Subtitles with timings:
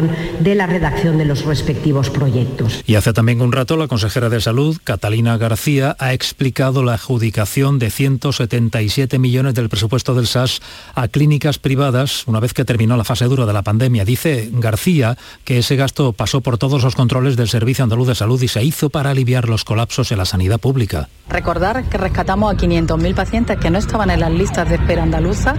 [0.00, 2.82] de la redacción de los respectivos proyectos.
[2.86, 7.78] Y hace también un rato la consejera de Salud, Catalina García, ha explicado la adjudicación
[7.78, 10.60] de 177 millones del presupuesto del SAS
[10.94, 14.04] a clínicas privadas una vez que terminó la fase dura de la pandemia.
[14.04, 18.40] Dice García que ese gasto pasó por todos los controles del Servicio Andaluz de Salud
[18.42, 21.08] y se hizo para aliviar los colapsos en la sanidad pública.
[21.28, 25.54] Recordar que rescatamos a 500.000 pacientes que no estaban en las listas de espera andaluza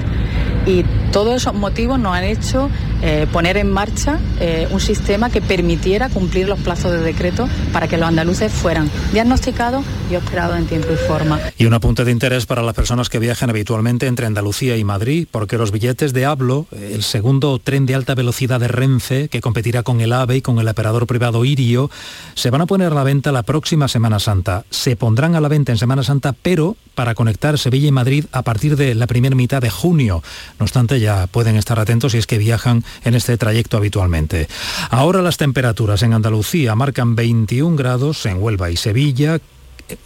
[0.65, 2.69] y todos esos motivos nos han hecho
[3.01, 7.87] eh, poner en marcha eh, un sistema que permitiera cumplir los plazos de decreto para
[7.87, 11.39] que los andaluces fueran diagnosticados y operados en tiempo y forma.
[11.57, 15.27] Y un apunte de interés para las personas que viajan habitualmente entre Andalucía y Madrid,
[15.29, 19.83] porque los billetes de Hablo, el segundo tren de alta velocidad de Renfe, que competirá
[19.83, 21.91] con el AVE y con el operador privado Irio,
[22.35, 24.63] se van a poner a la venta la próxima Semana Santa.
[24.69, 28.43] Se pondrán a la venta en Semana Santa, pero para conectar Sevilla y Madrid a
[28.43, 30.23] partir de la primera mitad de junio.
[30.59, 34.47] No obstante, ya pueden estar atentos si es que viajan en este trayecto habitualmente.
[34.89, 39.39] Ahora las temperaturas en Andalucía marcan 21 grados en Huelva y Sevilla,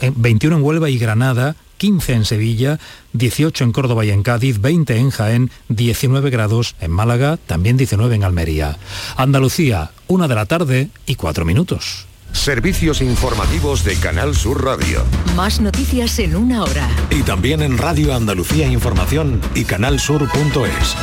[0.02, 2.80] 21 eh, en Huelva y Granada, 15 en Sevilla,
[3.14, 8.16] 18 en Córdoba y en Cádiz, 20 en Jaén, 19 grados en Málaga, también 19
[8.16, 8.78] en Almería.
[9.16, 12.08] Andalucía, una de la tarde y cuatro minutos.
[12.31, 15.03] Servicios informativos de Canal Sur Radio.
[15.36, 16.88] Más noticias en una hora.
[17.09, 20.95] Y también en Radio Andalucía Información y canalsur.es.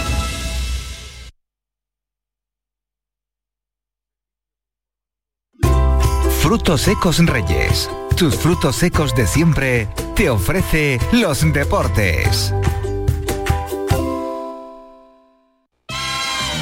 [6.41, 7.91] Frutos secos Reyes.
[8.17, 12.55] Tus frutos secos de siempre te ofrece los deportes.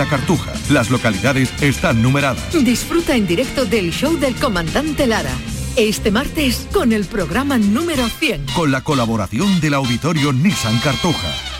[0.00, 0.54] la Cartuja.
[0.70, 2.54] Las localidades están numeradas.
[2.64, 5.34] Disfruta en directo del show del comandante Lara.
[5.76, 8.46] Este martes con el programa número 100.
[8.54, 11.59] Con la colaboración del auditorio Nissan Cartuja.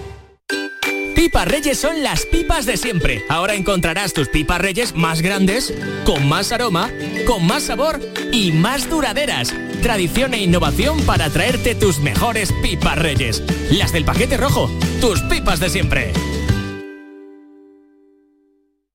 [1.21, 3.23] Pipas Reyes son las pipas de siempre.
[3.29, 5.71] Ahora encontrarás tus pipas Reyes más grandes,
[6.03, 6.89] con más aroma,
[7.27, 7.99] con más sabor
[8.31, 9.53] y más duraderas.
[9.83, 13.43] Tradición e innovación para traerte tus mejores pipas Reyes.
[13.69, 14.67] Las del paquete rojo,
[14.99, 16.11] tus pipas de siempre.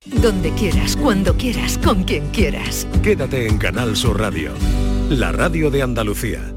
[0.04, 2.88] Donde quieras, cuando quieras, con quien quieras.
[3.04, 4.50] Quédate en Canal Sur Radio,
[5.10, 6.52] la radio de Andalucía.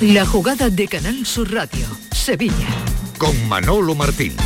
[0.00, 1.86] La jugada de Canal Sur Radio,
[2.28, 2.68] Sevilla.
[3.16, 4.36] Con Manolo Martín.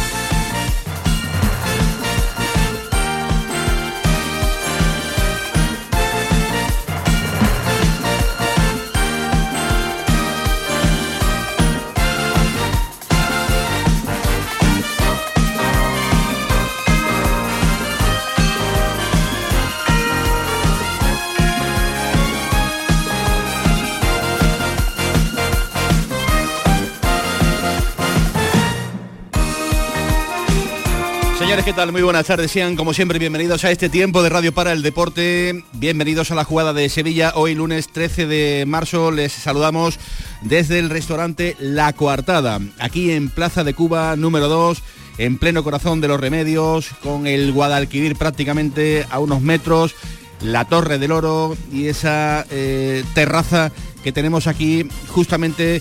[31.64, 31.92] ¿Qué tal?
[31.92, 32.50] Muy buenas tardes.
[32.50, 35.64] Sean como siempre bienvenidos a este tiempo de Radio para el Deporte.
[35.74, 37.32] Bienvenidos a la jugada de Sevilla.
[37.36, 39.98] Hoy lunes 13 de marzo les saludamos
[40.40, 44.82] desde el restaurante La Coartada, aquí en Plaza de Cuba número 2,
[45.18, 49.94] en pleno corazón de los remedios, con el Guadalquivir prácticamente a unos metros,
[50.40, 53.70] la Torre del Oro y esa eh, terraza
[54.02, 55.80] que tenemos aquí justamente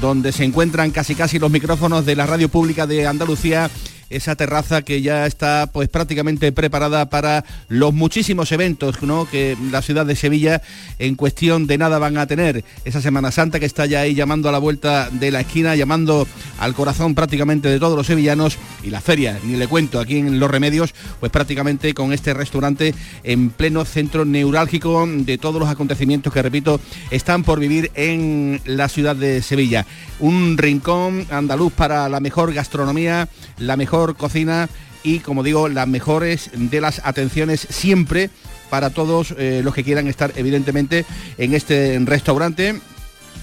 [0.00, 3.68] donde se encuentran casi casi los micrófonos de la radio pública de Andalucía
[4.10, 8.96] esa terraza que ya está pues prácticamente preparada para los muchísimos eventos
[9.30, 10.62] que la ciudad de Sevilla
[10.98, 12.64] en cuestión de nada van a tener.
[12.84, 16.26] Esa Semana Santa que está ya ahí llamando a la vuelta de la esquina, llamando
[16.58, 20.38] al corazón prácticamente de todos los sevillanos y la feria, ni le cuento, aquí en
[20.38, 22.94] Los Remedios, pues prácticamente con este restaurante
[23.24, 26.80] en pleno centro neurálgico de todos los acontecimientos que, repito,
[27.10, 29.86] están por vivir en la ciudad de Sevilla.
[30.20, 33.28] Un rincón andaluz para la mejor gastronomía,
[33.58, 34.68] la mejor cocina
[35.02, 38.30] y, como digo, las mejores de las atenciones siempre
[38.70, 41.04] para todos eh, los que quieran estar evidentemente
[41.38, 42.80] en este restaurante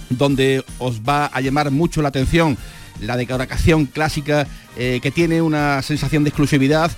[0.10, 2.58] donde os va a llamar mucho la atención
[3.02, 4.48] la decoración clásica
[4.78, 6.92] eh, que tiene una sensación de exclusividad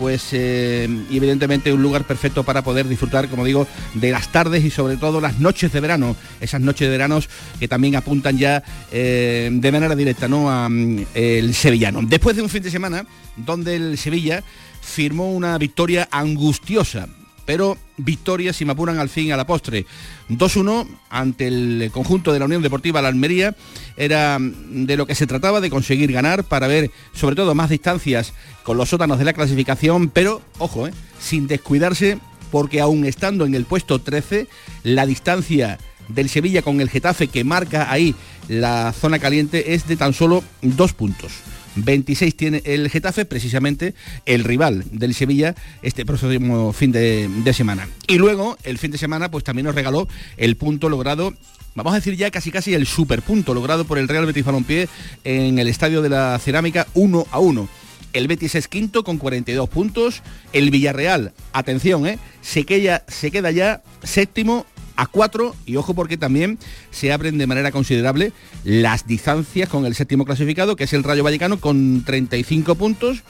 [0.00, 4.70] pues eh, evidentemente un lugar perfecto para poder disfrutar, como digo, de las tardes y
[4.70, 7.20] sobre todo las noches de verano, esas noches de verano
[7.60, 10.50] que también apuntan ya de manera directa ¿no?
[10.50, 12.00] a mm, el sevillano.
[12.02, 13.04] Después de un fin de semana
[13.36, 14.42] donde el Sevilla
[14.80, 17.06] firmó una victoria angustiosa
[17.50, 19.84] pero victoria si me apuran al fin a la postre.
[20.28, 23.56] 2-1 ante el conjunto de la Unión Deportiva La Almería
[23.96, 28.34] era de lo que se trataba de conseguir ganar para ver sobre todo más distancias
[28.62, 32.18] con los sótanos de la clasificación, pero ojo, eh, sin descuidarse
[32.52, 34.46] porque aún estando en el puesto 13,
[34.84, 35.76] la distancia
[36.06, 38.14] del Sevilla con el Getafe que marca ahí
[38.46, 41.32] la zona caliente es de tan solo dos puntos.
[41.84, 43.94] 26 tiene el Getafe, precisamente
[44.26, 47.88] el rival del Sevilla este próximo fin de, semana.
[48.06, 51.34] Y luego, el fin de semana, pues también nos regaló el punto logrado
[51.74, 54.88] vamos a decir ya casi casi el superpunto logrado por el Real Betis Balompié
[55.24, 57.68] en el Estadio de la Cerámica 1 a 1.
[58.12, 60.22] El Betis es quinto con 42 puntos.
[60.52, 62.18] El Villarreal, atención, ¿eh?
[62.42, 64.66] se, queda, se queda ya séptimo
[65.00, 66.58] a 4 y ojo porque también
[66.90, 68.32] se abren de manera considerable
[68.64, 73.22] las distancias con el séptimo clasificado, que es el Rayo Vallecano, con 35 puntos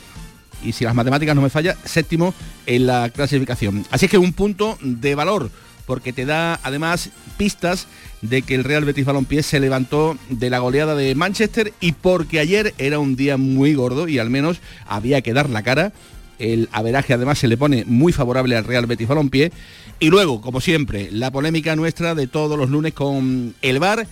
[0.64, 2.34] y si las matemáticas no me falla, séptimo
[2.66, 3.86] en la clasificación.
[3.92, 5.48] Así que un punto de valor,
[5.86, 7.86] porque te da además pistas
[8.20, 12.40] de que el Real Betis Balompié se levantó de la goleada de Manchester y porque
[12.40, 15.92] ayer era un día muy gordo y al menos había que dar la cara.
[16.40, 19.52] El averaje además se le pone muy favorable al Real Betis Balompié
[20.00, 24.06] y luego, como siempre, la polémica nuestra de todos los lunes con el bar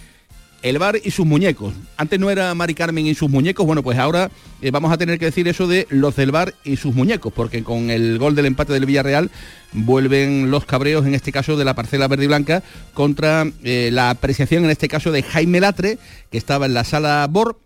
[0.62, 1.72] el bar y sus muñecos.
[1.96, 4.30] Antes no era Mari Carmen y sus muñecos, bueno, pues ahora
[4.60, 7.62] eh, vamos a tener que decir eso de los del bar y sus muñecos, porque
[7.62, 9.30] con el gol del empate del Villarreal
[9.72, 12.62] vuelven los cabreos, en este caso de la parcela verde y blanca,
[12.94, 15.98] contra eh, la apreciación, en este caso de Jaime Latre,
[16.30, 17.58] que estaba en la sala BOR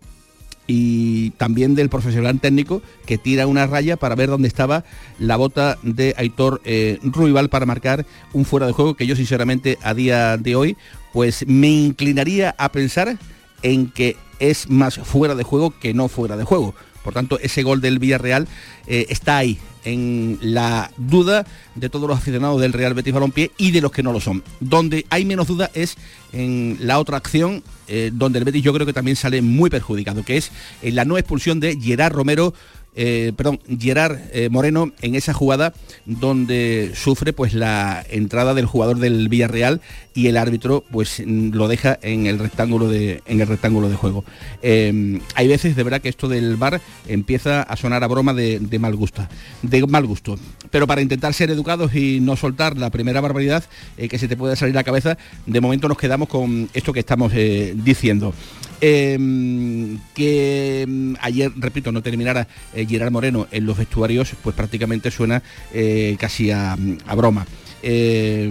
[0.67, 4.85] y también del profesional técnico que tira una raya para ver dónde estaba
[5.19, 9.77] la bota de Aitor eh, Ruibal para marcar un fuera de juego que yo sinceramente
[9.81, 10.77] a día de hoy
[11.11, 13.17] pues me inclinaría a pensar
[13.61, 16.73] en que es más fuera de juego que no fuera de juego.
[17.03, 18.47] Por tanto, ese gol del Villarreal
[18.87, 21.45] eh, está ahí, en la duda
[21.75, 24.43] de todos los aficionados del Real Betis Balompié y de los que no lo son.
[24.59, 25.97] Donde hay menos duda es
[26.31, 30.23] en la otra acción, eh, donde el Betis yo creo que también sale muy perjudicado,
[30.23, 30.51] que es
[30.81, 32.53] en la no expulsión de Gerard Romero
[32.95, 35.73] eh, perdón, Gerard eh, Moreno en esa jugada
[36.05, 39.81] donde sufre pues la entrada del jugador del Villarreal
[40.13, 44.23] y el árbitro pues lo deja en el rectángulo de, en el rectángulo de juego.
[44.61, 48.59] Eh, hay veces de verdad que esto del bar empieza a sonar a broma de,
[48.79, 49.27] mal gusto,
[49.63, 50.37] de mal gusto.
[50.69, 53.63] Pero para intentar ser educados y no soltar la primera barbaridad
[53.97, 56.99] que se te puede salir a la cabeza, de momento nos quedamos con esto que
[56.99, 58.33] estamos diciendo.
[58.81, 65.11] Em, que em, ayer, repito, no terminara eh, Gerard Moreno en los vestuarios, pues prácticamente
[65.11, 65.41] suena
[65.73, 66.75] eh, casi a
[67.15, 67.45] broma.
[67.85, 68.49] Eh,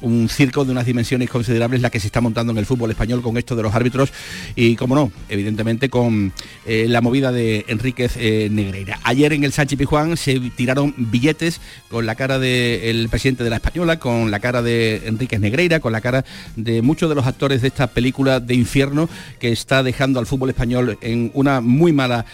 [0.00, 3.22] un circo de unas dimensiones considerables la que se está montando en el fútbol español
[3.22, 4.12] con esto de los árbitros
[4.56, 6.32] y, como no, evidentemente con
[6.66, 8.98] eh, la movida de Enríquez eh, Negreira.
[9.04, 13.56] Ayer en el Sánchez Pijuán se tiraron billetes con la cara del presidente de la
[13.56, 16.24] Española, con la cara de Enríquez Negreira, con la cara
[16.56, 20.50] de muchos de los actores de esta película de infierno que está dejando al fútbol
[20.50, 22.26] español en una muy mala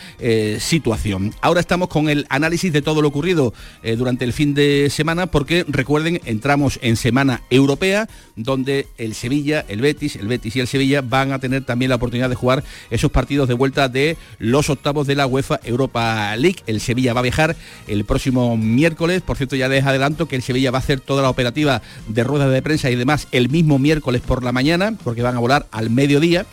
[0.58, 1.34] situación.
[1.42, 3.52] Ahora estamos con el análisis de todo lo ocurrido
[3.96, 9.80] durante el fin de semana porque recuerden entramos en semana europea, donde el Sevilla, el
[9.80, 13.10] Betis, el Betis y el Sevilla van a tener también la oportunidad de jugar esos
[13.10, 16.62] partidos de vuelta de los octavos de la UEFA Europa League.
[16.66, 17.56] El Sevilla va a viajar
[17.86, 21.22] el próximo miércoles, por cierto ya les adelanto que el Sevilla va a hacer toda
[21.22, 25.22] la operativa de ruedas de prensa y demás el mismo miércoles por la mañana, porque
[25.22, 26.46] van a volar al mediodía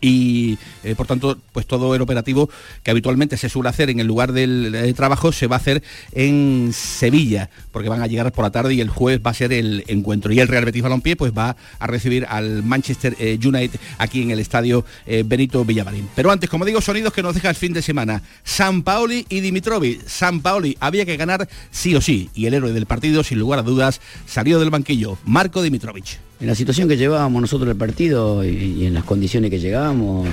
[0.00, 2.50] y eh, por tanto pues todo el operativo
[2.82, 5.82] que habitualmente se suele hacer en el lugar del eh, trabajo se va a hacer
[6.12, 9.52] en Sevilla porque van a llegar por la tarde y el jueves va a ser
[9.52, 10.32] el encuentro.
[10.32, 14.30] Y el Real Betis Balompié pues va a recibir al Manchester eh, United aquí en
[14.30, 14.84] el estadio
[15.24, 16.08] Benito Villamarín.
[16.14, 18.22] Pero antes como digo sonidos que nos deja el fin de semana.
[18.44, 20.06] San Paoli y Dimitrovic.
[20.06, 23.58] San Paoli había que ganar sí o sí y el héroe del partido sin lugar
[23.58, 28.42] a dudas salió del banquillo Marco Dimitrovic en la situación que llevábamos nosotros el partido
[28.44, 30.26] y, en las condiciones que llegábamos,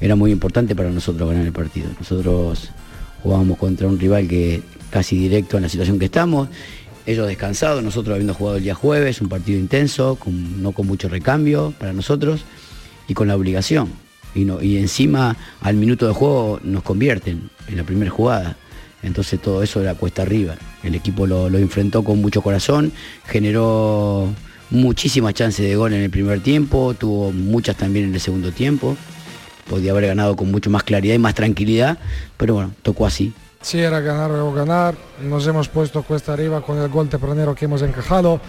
[0.00, 1.88] era muy importante para nosotros ganar el partido.
[1.98, 2.70] Nosotros
[3.22, 6.48] jugábamos contra un rival que casi directo en la situación que estamos,
[7.06, 11.72] ellos descansados, nosotros habiendo jugado el día jueves, un partido intenso, no con mucho recambio
[11.78, 12.44] para nosotros
[13.06, 13.90] y con la obligación.
[14.34, 18.56] Y, encima al minuto de juego nos convierten en la primera jugada.
[19.02, 20.56] Entonces todo eso era cuesta arriba.
[20.82, 22.92] El equipo lo enfrentó con mucho corazón,
[23.24, 24.28] generó
[24.70, 28.96] muchísimas chances de gol en el primer tiempo, tuvo muchas también en el segundo tiempo.
[29.68, 31.98] Podía haber ganado con mucho más claridad y más tranquilidad,
[32.36, 33.32] pero bueno, tocó así.
[33.60, 34.94] Sí, era ganar o ganar.
[35.22, 38.40] Nos hemos puesto cuesta arriba con el gol tempranero que hemos encajado,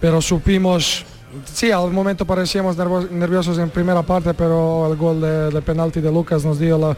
[0.00, 1.04] pero supimos,
[1.52, 2.76] sí, al momento parecíamos
[3.10, 6.96] nerviosos en primera parte, pero el gol de, penalti de Lucas nos dio la,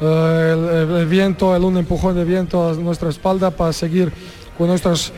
[0.00, 4.12] eh, el, viento, el un empujón de viento a nuestra espalda para seguir
[4.56, 5.12] con nuestras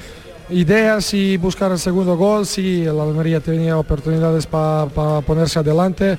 [0.51, 2.47] ideas y buscar el segundo gol.
[2.47, 4.87] Sí, el Almería tenía oportunidades para
[5.27, 6.19] ponerse adelante.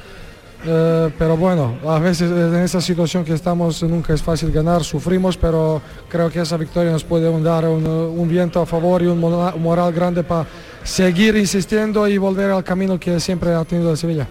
[0.65, 5.38] Eh, pero bueno, a veces en esa situación que estamos nunca es fácil ganar, sufrimos,
[5.38, 9.93] pero creo que esa victoria nos puede dar un, viento a favor y un moral
[9.93, 10.48] grande para
[10.84, 14.27] seguir insistiendo y volver al camino que siempre ha tenido el Sevilla.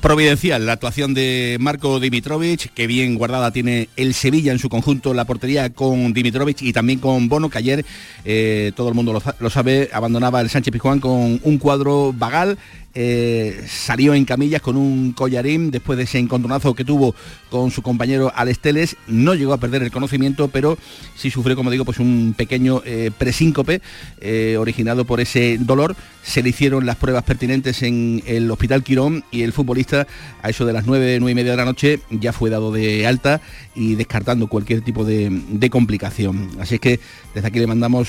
[0.00, 5.12] Providencial la actuación de Marco Dimitrovic, que bien guardada tiene el Sevilla en su conjunto,
[5.12, 7.84] la portería con Dimitrovic y también con Bono, que ayer,
[8.24, 12.58] eh, todo el mundo lo, lo, sabe, abandonaba el Sánchez Pizjuán con un cuadro vagal
[13.00, 17.14] eh, salió en camillas con un collarín después de ese encontronazo que tuvo
[17.48, 18.96] con su compañero Alex Teles.
[19.06, 20.76] No llegó a perder el conocimiento, pero
[21.14, 23.82] sí sufrió, como digo, pues un pequeño eh, presíncope
[24.20, 25.94] eh, originado por ese dolor.
[26.24, 30.08] Se le hicieron las pruebas pertinentes en el Hospital Quirón y el futbolista
[30.42, 33.06] a eso de las 9, 9 y media de la noche ya fue dado de
[33.06, 33.40] alta
[33.76, 36.50] y descartando cualquier tipo de, complicación.
[36.58, 36.98] Así es que
[37.32, 38.08] desde aquí le mandamos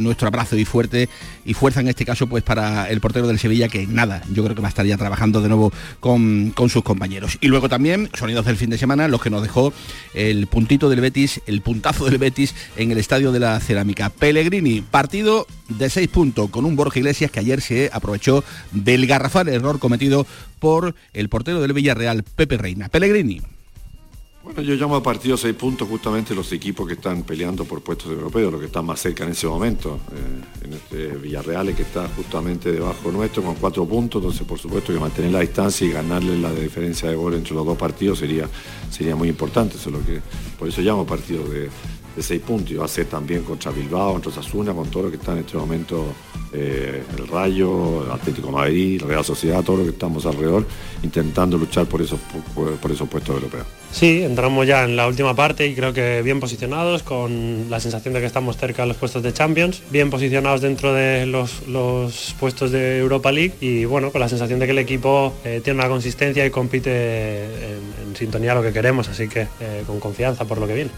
[0.00, 1.10] nuestro abrazo y fuerte
[1.44, 4.54] y fuerza en este caso pues para el portero del Sevilla que nada, yo creo
[4.54, 7.38] que va a estar ya trabajando de nuevo con, sus compañeros.
[7.40, 9.72] Y luego también, sonidos del fin de semana, los que nos dejó
[10.14, 14.10] el puntito del Betis, el puntazo del Betis en el Estadio de la Cerámica.
[14.10, 19.48] Pellegrini, partido de seis puntos con un Borja Iglesias que ayer se aprovechó del garrafal
[19.48, 20.26] error cometido
[20.58, 22.88] por el portero del Villarreal, Pepe Reina.
[22.88, 23.40] Pellegrini.
[24.44, 28.10] Bueno, yo llamo a partido seis puntos justamente los equipos que están peleando por puestos
[28.10, 30.00] europeos, los que están más cerca en ese momento.
[30.12, 34.92] Eh, en este Villarreal que está justamente debajo nuestro con cuatro puntos, entonces por supuesto
[34.92, 38.48] que mantener la distancia y ganarle la diferencia de gol entre los dos partidos sería,
[38.90, 39.76] sería muy importante.
[39.76, 40.20] Eso lo que,
[40.58, 41.70] por eso llamo partido de,
[42.14, 45.10] de seis puntos y va a ser también contra Bilbao, contra Sasuna, con todo lo
[45.10, 46.06] que está en este momento
[46.52, 50.66] eh, el Rayo, el Atlético Madrid, la Real Sociedad, todo lo que estamos alrededor,
[51.02, 52.20] intentando luchar por esos,
[52.54, 53.66] por esos puestos europeos.
[53.92, 58.14] Sí, entramos ya en la última parte y creo que bien posicionados, con la sensación
[58.14, 61.60] de que estamos cerca de los puestos de Champions, bien posicionados dentro de los,
[62.40, 65.80] puestos de Europa League y bueno, con la sensación de que el equipo eh, tiene
[65.80, 70.46] una consistencia y compite en, sintonía a lo que queremos, así que eh, con confianza
[70.46, 70.90] por lo que viene.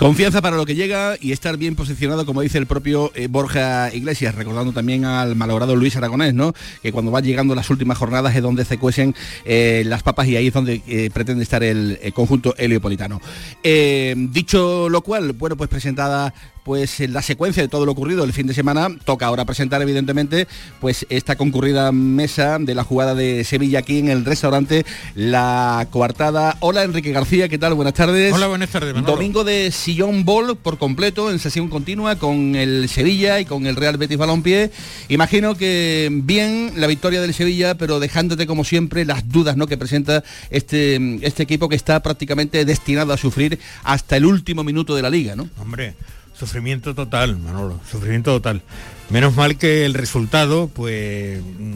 [0.00, 3.94] Confianza para lo que llega y estar bien posicionado, como dice el propio eh, Borja
[3.94, 6.54] Iglesias, recordando también al malogrado Luis Aragonés, ¿no?
[6.82, 9.14] Que cuando va llegando las últimas jornadas es donde se cuecen
[9.44, 13.20] eh, las papas y ahí es donde eh, pretende estar el, conjunto heliopolitano.
[13.62, 16.32] dicho lo cual, bueno, pues presentada
[16.64, 19.80] pues en la secuencia de todo lo ocurrido el fin de semana toca ahora presentar
[19.82, 20.46] evidentemente
[20.80, 26.56] pues esta concurrida mesa de la jugada de Sevilla aquí en el restaurante La Coartada.
[26.60, 27.74] Hola Enrique García, ¿qué tal?
[27.74, 28.32] Buenas tardes.
[28.32, 28.94] Hola, buenas tardes.
[29.04, 33.76] Domingo de sillón ball por completo en sesión continua con el Sevilla y con el
[33.76, 34.70] Real Betis Balompié.
[35.08, 39.66] Imagino que bien la victoria del Sevilla, pero dejándote como siempre las dudas ¿no?
[39.66, 44.94] que presenta este, este equipo que está prácticamente destinado a sufrir hasta el último minuto
[44.94, 45.48] de la liga, ¿no?
[45.58, 45.94] Hombre,
[46.40, 48.62] Sufrimiento total, Manolo, sufrimiento total.
[49.10, 51.74] Menos mal que el resultado, pues, mm,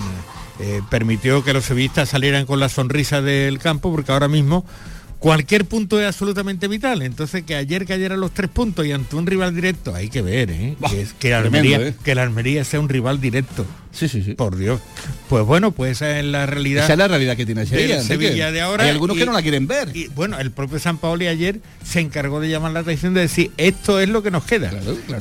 [0.60, 4.64] eh, permitió que los sevillistas salieran con la sonrisa del campo, porque ahora mismo
[5.24, 7.00] cualquier punto es absolutamente vital.
[7.00, 10.50] Entonces, que ayer cayeran los tres puntos y ante un rival directo, hay que ver,
[10.50, 10.76] ¿eh?
[11.18, 11.94] que, la Almería, ¿eh?
[12.04, 13.64] que la Almería sea un rival directo.
[13.90, 14.34] Sí, sí, sí.
[14.34, 14.82] Por Dios.
[15.30, 16.84] Pues bueno, pues esa es la realidad.
[16.84, 18.02] Esa es la realidad que tiene Sevilla.
[18.02, 18.84] Sevilla de ahora.
[18.84, 19.96] Hay algunos que no la quieren ver.
[19.96, 23.50] Y bueno, el propio San Paoli ayer se encargó de llamar la atención de decir,
[23.56, 24.72] esto es lo que nos queda.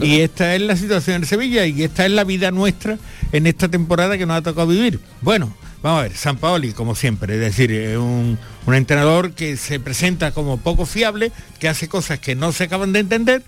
[0.01, 2.97] Y esta es la situación en Sevilla y esta es la vida nuestra
[3.31, 4.99] en esta temporada que nos ha tocado vivir.
[5.21, 9.57] Bueno, Vamos a ver, San Paoli, como siempre, es decir, es un, un entrenador que
[9.57, 13.43] se presenta como poco fiable, que hace cosas que no se acaban de entender,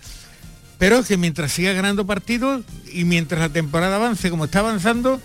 [0.77, 5.21] pero que mientras siga ganando partidos y mientras la temporada avance como está avanzando,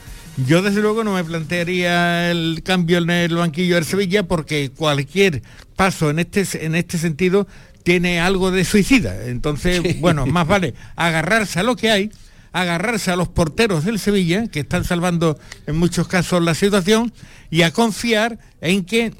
[0.46, 5.42] yo desde luego no me plantearía el cambio en el banquillo del Sevilla porque cualquier
[5.74, 7.48] paso en este, en este sentido
[7.82, 9.26] tiene algo de suicida.
[9.26, 12.10] Entonces, bueno, más vale agarrarse a lo que hay,
[12.52, 17.12] agarrarse a los porteros del Sevilla, que están salvando en muchos casos la situación,
[17.50, 19.12] y a confiar en que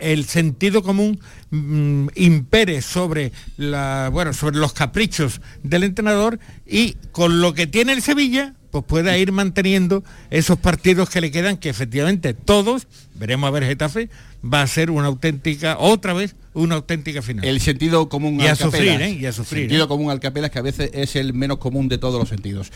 [0.00, 7.40] el sentido común mm, impere sobre, la, bueno, sobre los caprichos del entrenador y con
[7.40, 11.68] lo que tiene el Sevilla, pues pueda ir manteniendo esos partidos que le quedan, que
[11.68, 14.08] efectivamente todos, veremos a ver Getafe,
[14.44, 17.44] va a ser una auténtica, otra vez, una auténtica final.
[17.44, 19.08] El sentido común Y a al sufrir, capelas.
[19.08, 19.18] ¿eh?
[19.20, 19.88] Y a sufrir, Sentido ¿eh?
[19.88, 22.70] común al capelas que a veces es el menos común de todos los sentidos.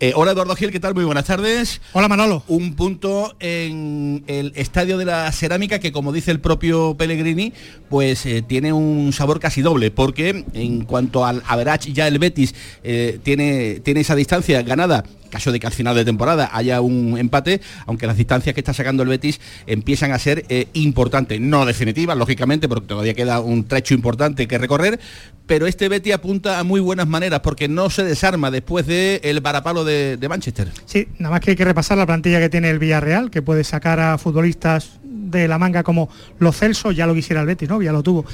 [0.00, 0.94] Eh, hola Eduardo Gil, ¿qué tal?
[0.94, 1.80] Muy buenas tardes.
[1.92, 2.44] Hola Manolo.
[2.48, 7.52] Un punto en el Estadio de la Cerámica que como dice el propio Pellegrini,
[7.88, 12.54] pues eh, tiene un sabor casi doble, porque en cuanto al average ya el Betis
[12.82, 17.16] eh, tiene, tiene esa distancia ganada caso de que al final de temporada haya un
[17.18, 20.68] empate, aunque las distancias que está sacando el Betis empiezan a ser eh,
[21.40, 24.98] no definitivas, lógicamente, porque todavía queda un trecho importante que recorrer,
[25.46, 29.84] pero este Betis apunta a muy buenas maneras porque no se desarma después del varapalo
[29.84, 30.68] de, de Manchester.
[30.86, 33.64] Sí, nada más que hay que repasar la plantilla que tiene el Villarreal, que puede
[33.64, 37.82] sacar a futbolistas de la manga como Lo Celso, ya lo quisiera el Betis, ¿no?
[37.82, 38.24] Ya lo tuvo.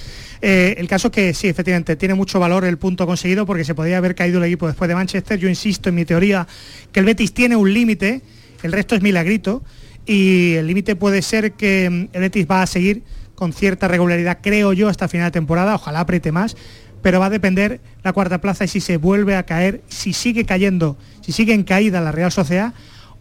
[0.42, 3.74] Eh, el caso es que sí, efectivamente, tiene mucho valor el punto conseguido porque se
[3.74, 5.38] podía haber caído el equipo después de Manchester.
[5.38, 6.46] Yo insisto en mi teoría
[6.92, 8.22] que el Betis tiene un límite,
[8.62, 9.62] el resto es milagrito,
[10.08, 13.02] y el límite puede ser que mm, el Betis va a seguir
[13.34, 16.56] con cierta regularidad, creo yo, hasta final de temporada, ojalá apriete más,
[17.02, 20.44] pero va a depender la cuarta plaza y si se vuelve a caer, si sigue
[20.44, 22.72] cayendo, si sigue en caída la Real Sociedad,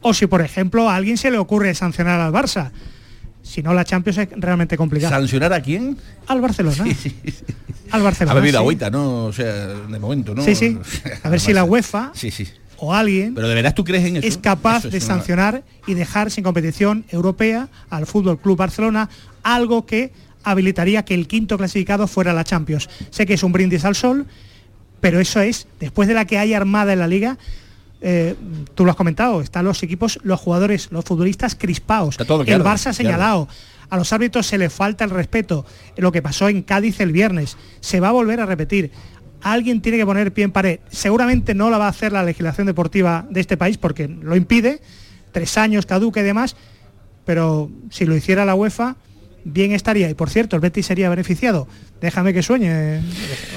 [0.02, 2.72] o si, por ejemplo, a alguien se le ocurre sancionar al Barça.
[3.44, 5.16] Si no, la Champions es realmente complicada.
[5.16, 5.98] ¿Sancionar a quién?
[6.28, 6.86] Al Barcelona.
[7.92, 8.32] Al Barcelona.
[8.32, 8.64] Ha bebido sí.
[8.64, 9.26] agüita, ¿no?
[9.26, 10.44] O sea, de momento, ¿no?
[10.44, 10.78] Sí, sí.
[11.24, 12.46] A ver si la UEFA Sí, sí.
[12.80, 14.28] O alguien Pero de verdad tú crees en eso.
[14.28, 19.10] es capaz Eso es de sancionar y dejar sin competición europea al Fútbol Club Barcelona,
[19.44, 20.12] algo que
[20.44, 22.90] habilitaría que el quinto clasificado fuera la Champions.
[23.10, 24.26] Sé que es un brindis al sol,
[25.02, 27.38] pero eso es, después de la que hay armada en la liga,
[28.00, 28.36] eh,
[28.76, 32.18] tú lo has comentado, están los equipos, los jugadores, los futbolistas crispaos.
[32.18, 32.94] todo el claro, Barça claro.
[32.94, 33.48] señalado.
[33.90, 35.66] A los árbitros se le falta el respeto.
[35.96, 37.56] Lo que pasó en Cádiz el viernes.
[37.80, 38.92] Se va a volver a repetir.
[39.42, 40.80] Alguien tiene que poner pie en pared.
[40.90, 44.82] Seguramente no la va a hacer la legislación deportiva de este país porque lo impide.
[45.32, 46.56] Tres años caduca y demás.
[47.26, 48.96] Pero si lo hiciera la UEFA,
[49.48, 50.10] bien estaría.
[50.10, 51.68] Y por cierto, el Betis sería beneficiado.
[52.02, 53.02] Déjame que sueñe.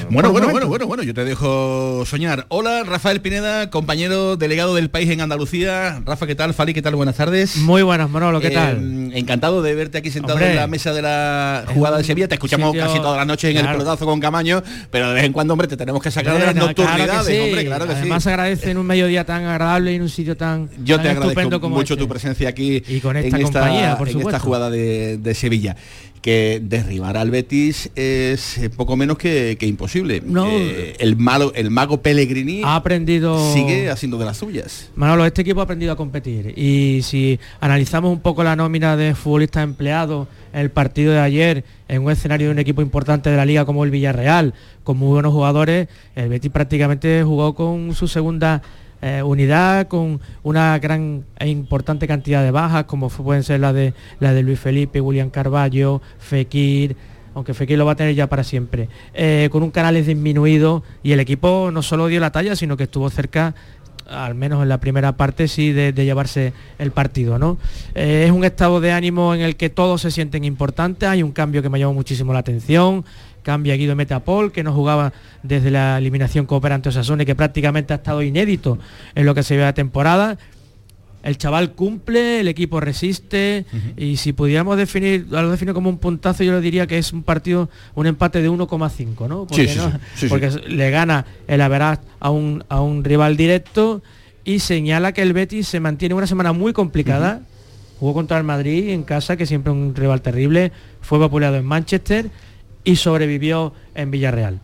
[0.08, 2.46] Bueno, bueno, bueno, bueno, bueno, yo te dejo soñar.
[2.48, 6.00] Hola, Rafael Pineda, compañero delegado del país en Andalucía.
[6.06, 6.54] Rafa, ¿qué tal?
[6.54, 6.94] Fali, ¿qué tal?
[6.96, 7.56] Buenas tardes.
[7.58, 9.10] Muy buenas, Manolo, ¿qué Eh, tal?
[9.12, 12.28] Encantado de verte aquí sentado Hombre, en la mesa de la jugada de Sevilla.
[12.28, 15.24] Te escuchamos sitio- casi todas las noches en el pelotazo con Camaño, pero de vez
[15.24, 17.40] en cuando, hombre, te tenemos que sacar de las nocturnidades, claro que sí.
[17.40, 18.28] hombre, claro que Además sí.
[18.30, 21.60] agradece en un mediodía tan agradable y en un sitio tan, Yo tan te agradezco
[21.60, 22.04] como mucho este.
[22.04, 25.76] tu presencia aquí Y con esta en, compañía, por en esta jugada de, de Sevilla.
[26.22, 30.22] Que derribar al Betis es eh, poco menos que, que imposible.
[30.22, 30.46] No.
[30.50, 33.54] Eh, el, malo, el mago Pellegrini Ha aprendido...
[33.54, 34.90] sigue haciendo de las suyas.
[34.96, 39.14] Manolo, este equipo ha aprendido a competir y si analizamos un poco la nómina de
[39.14, 43.36] futbolistas empleados en el partido de ayer en un escenario de un equipo importante de
[43.38, 44.52] la liga como el Villarreal,
[44.84, 48.60] con muy buenos jugadores, el Betis prácticamente jugó con su segunda
[49.02, 53.94] eh, unidad, con una gran e importante cantidad de bajas, como pueden ser la de,
[54.18, 56.96] la de Luis Felipe, William Carballo, Fekir,
[57.34, 61.12] aunque Fekir lo va a tener ya para siempre, eh, con un Canales disminuido y
[61.12, 63.54] el equipo no solo dio la talla, sino que estuvo cerca
[64.10, 67.58] al menos en la primera parte sí de, llevarse el partido ¿no?
[67.94, 71.32] Eh, es un estado de ánimo en el que todos se sienten importantes hay un
[71.32, 73.04] cambio que me llamó muchísimo la atención
[73.42, 77.96] cambia Guido Metapol que no jugaba desde la eliminación cooperante Osasuna y que prácticamente ha
[77.96, 78.78] estado inédito
[79.14, 80.38] en lo que se ve la temporada
[81.22, 83.66] el chaval cumple, el equipo resiste
[83.98, 87.24] y si pudiéramos definir, lo defino como un puntazo, yo le diría que es un
[87.24, 89.46] partido, un empate de 1,5, ¿no?
[89.46, 90.58] Porque, Sí, sí, no- sí, sí, porque sí.
[90.68, 94.02] le gana el Averaz a un, a un rival directo
[94.46, 97.42] y señala que el Betis se mantiene una semana muy complicada.
[97.98, 100.72] Jugó contra el Madrid en casa, que siempre es un rival terrible,
[101.02, 102.30] fue vapuleado en Manchester
[102.84, 104.60] y sobrevivió en Villarreal.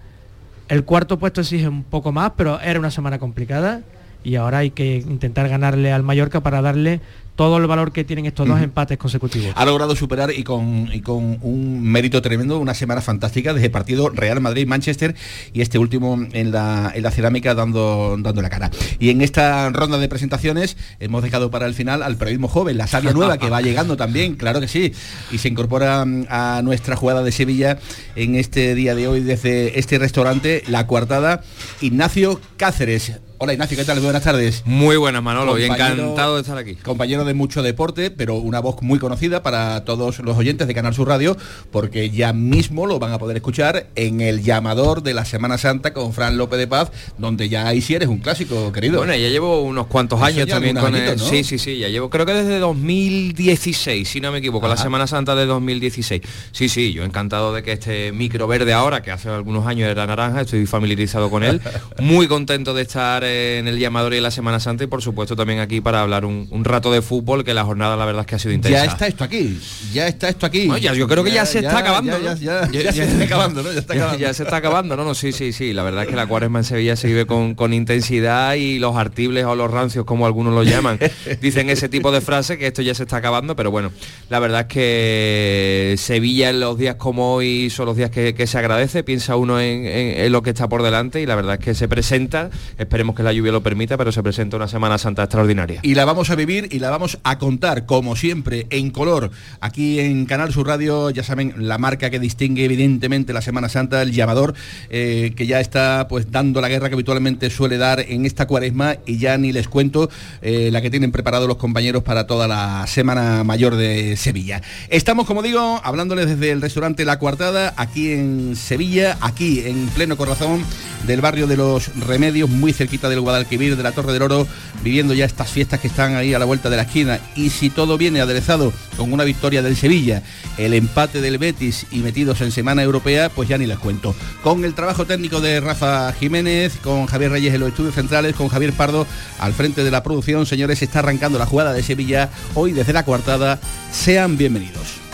[0.69, 3.83] El cuarto puesto exige un poco más, pero era una semana complicada
[4.25, 7.01] y ahora hay que intentar ganarle al Mallorca para darle
[7.37, 9.53] todo el valor que tienen estos dos empates consecutivos.
[9.55, 13.73] Ha logrado superar y con, y con un mérito tremendo una semana fantástica desde el
[13.73, 15.15] partido Real Madrid-Manchester
[15.53, 18.71] y este último en la, en la cerámica dando, dando la cara.
[18.99, 22.87] Y en esta ronda de presentaciones hemos dejado para el final al periodismo joven, la
[22.87, 24.93] sabia nueva que va llegando también, claro que sí,
[25.31, 27.79] y se incorpora a nuestra jugada de Sevilla
[28.17, 31.43] en este día de hoy desde este restaurante, La Cuartada,
[31.83, 33.21] Ignacio Cáceres.
[33.39, 34.01] Hola Ignacio, ¿qué tal?
[34.01, 34.63] Buenas tardes.
[34.65, 36.75] Muy buenas Manolo, y encantado de estar aquí.
[36.77, 40.95] Compañero de mucho deporte, pero una voz muy conocida para todos los oyentes de Canal
[40.95, 41.37] Sur Radio,
[41.71, 45.93] porque ya mismo lo van a poder escuchar en el llamador de la Semana Santa
[45.93, 48.97] con Fran López de Paz, donde ya ahí sí eres un clásico, querido.
[48.97, 51.19] Bueno, ya llevo unos cuantos años también con él.
[51.19, 55.07] Sí, sí, sí, ya llevo, creo que desde 2016, si no me equivoco, la Semana
[55.07, 56.23] Santa de 2016.
[56.53, 60.07] Sí, sí, yo encantado de que este micro verde ahora, que hace algunos años era
[60.07, 61.61] naranja, estoy familiarizado con él,
[62.01, 65.37] muy contento de estar en el llamador y en la Semana Santa y por supuesto
[65.37, 68.27] también aquí para hablar un, un rato de fútbol, que la jornada la verdad es
[68.27, 68.85] que ha sido intensa.
[68.85, 69.59] Ya está esto aquí,
[69.93, 70.67] ya está esto aquí.
[70.69, 72.19] No, ya, yo creo que ya, se está acabando.
[72.21, 73.73] Ya, se está acabando, ¿no?
[73.73, 74.19] Ya está acabando.
[74.19, 75.05] Ya se está acabando, ¿no?
[75.05, 75.73] no sí, sí, sí.
[75.73, 78.97] La verdad es que la cuaresma en Sevilla se vive con, con intensidad y los
[78.97, 80.99] artibles o los rancios, como algunos lo llaman,
[81.41, 83.91] dicen ese tipo de frase que esto ya se está acabando, pero bueno,
[84.31, 88.47] la verdad es que Sevilla en los días como hoy son los días que, que
[88.47, 91.55] se agradece, piensa uno en, en- en lo que está por delante y la verdad
[91.59, 94.99] es que se presenta, esperemos que la lluvia lo permita, pero se presenta una Semana
[94.99, 95.81] Santa extraordinaria.
[95.83, 99.31] y la vamos a vivir y la vamos a contar como siempre en color.
[99.61, 104.03] Aquí en Canal Sur Radio ya saben la marca que distingue evidentemente la Semana Santa
[104.03, 104.55] el llamador
[104.91, 108.97] eh, que ya está pues dando la guerra que habitualmente suele dar en esta cuaresma.
[109.07, 110.11] Y ya ni les cuento
[110.43, 114.63] eh, la que tienen preparado los compañeros para toda la Semana Mayor de Sevilla.
[114.89, 120.17] Estamos como digo hablándoles desde el restaurante La Cuartada aquí en Sevilla aquí en pleno
[120.17, 120.65] corazón
[121.07, 124.47] del barrio de los Remedios muy cerquita del Guadalquivir de la Torre del Oro
[124.83, 127.71] viviendo ya estas fiestas que están ahí a la vuelta de la esquina y si
[127.71, 130.23] todo viene aderezado con una victoria del Sevilla,
[130.59, 134.15] el empate del Betis y metidos en semana europea, pues ya ni les cuento.
[134.43, 138.49] Con el trabajo técnico de Rafa Jiménez, con Javier Reyes en los estudios centrales, con
[138.49, 139.07] Javier Pardo
[139.39, 143.05] al frente de la producción, señores, está arrancando la jugada de Sevilla hoy desde la
[143.05, 143.59] coartada.
[143.93, 145.07] Sean bienvenidos.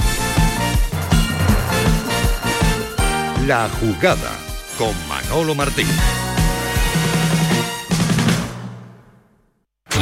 [3.47, 4.31] La jugada
[4.79, 5.87] con Manolo Martín.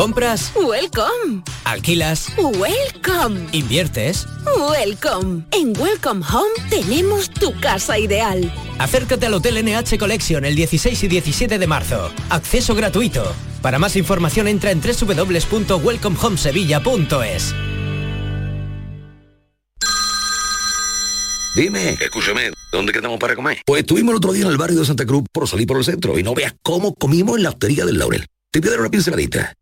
[0.00, 0.52] ¿Compras?
[0.56, 1.44] Welcome.
[1.64, 2.32] ¿Alquilas?
[2.38, 3.48] Welcome.
[3.52, 4.26] ¿Inviertes?
[4.56, 5.44] Welcome.
[5.50, 8.50] En Welcome Home tenemos tu casa ideal.
[8.78, 12.10] Acércate al Hotel NH Collection el 16 y 17 de marzo.
[12.30, 13.30] Acceso gratuito.
[13.60, 17.54] Para más información entra en www.welcomehomesevilla.es.
[21.54, 23.58] Dime, escúchame, ¿dónde quedamos para comer?
[23.66, 25.84] Pues estuvimos el otro día en el barrio de Santa Cruz por salir por el
[25.84, 28.24] centro y no veas cómo comimos en la hostería del Laurel.
[28.50, 29.52] Te voy a dar una pinceladita.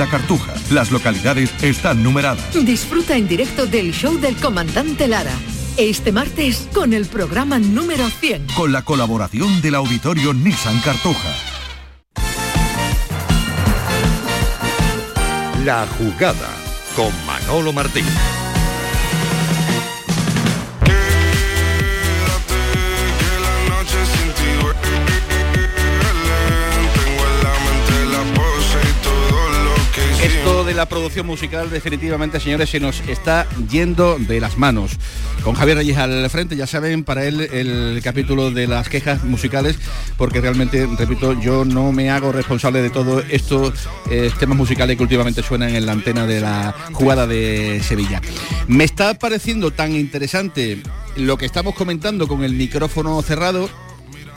[0.00, 0.54] la Cartuja.
[0.70, 2.54] Las localidades están numeradas.
[2.64, 5.34] Disfruta en directo del show del comandante Lara.
[5.76, 8.46] Este martes con el programa número 100.
[8.56, 11.28] Con la colaboración del auditorio Nissan Cartuja.
[15.66, 16.48] La jugada
[16.96, 18.06] con Manolo Martín.
[30.22, 34.98] Esto de la producción musical definitivamente, señores, se nos está yendo de las manos.
[35.42, 39.78] Con Javier Reyes al frente, ya saben, para él el capítulo de las quejas musicales,
[40.18, 45.02] porque realmente, repito, yo no me hago responsable de todos estos eh, temas musicales que
[45.02, 48.20] últimamente suenan en la antena de la jugada de Sevilla.
[48.66, 50.82] Me está pareciendo tan interesante
[51.16, 53.70] lo que estamos comentando con el micrófono cerrado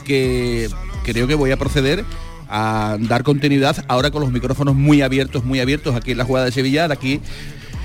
[0.04, 0.70] que
[1.04, 2.04] creo que voy a proceder
[2.48, 6.46] a dar continuidad ahora con los micrófonos muy abiertos, muy abiertos aquí en la jugada
[6.46, 7.20] de Sevilla, aquí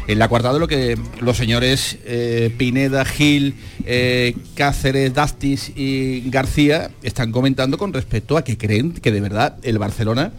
[0.08, 6.30] en la cuarta de lo que los señores eh, Pineda, Gil, eh, Cáceres, Dastis y
[6.30, 10.32] García están comentando con respecto a que creen que de verdad el Barcelona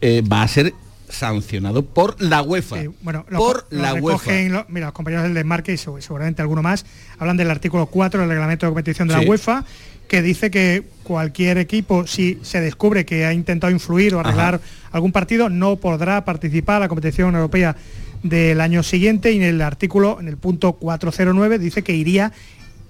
[0.00, 0.72] eh, va a ser
[1.08, 2.76] sancionado por la UEFA.
[3.02, 4.58] Bueno, lo- por lo la recogen UEFA.
[4.62, 6.84] lo- mira, los compañeros del desmarque y segu- seguramente alguno más
[7.18, 9.20] hablan del artículo 4 del reglamento de competición de Sí.
[9.20, 9.64] la UEFA
[10.08, 14.60] que dice que cualquier equipo, si se descubre que ha intentado influir o arreglar
[14.92, 17.76] algún partido, no podrá participar a la competición europea
[18.22, 22.32] del año siguiente y en el artículo, en el punto 409, dice que iría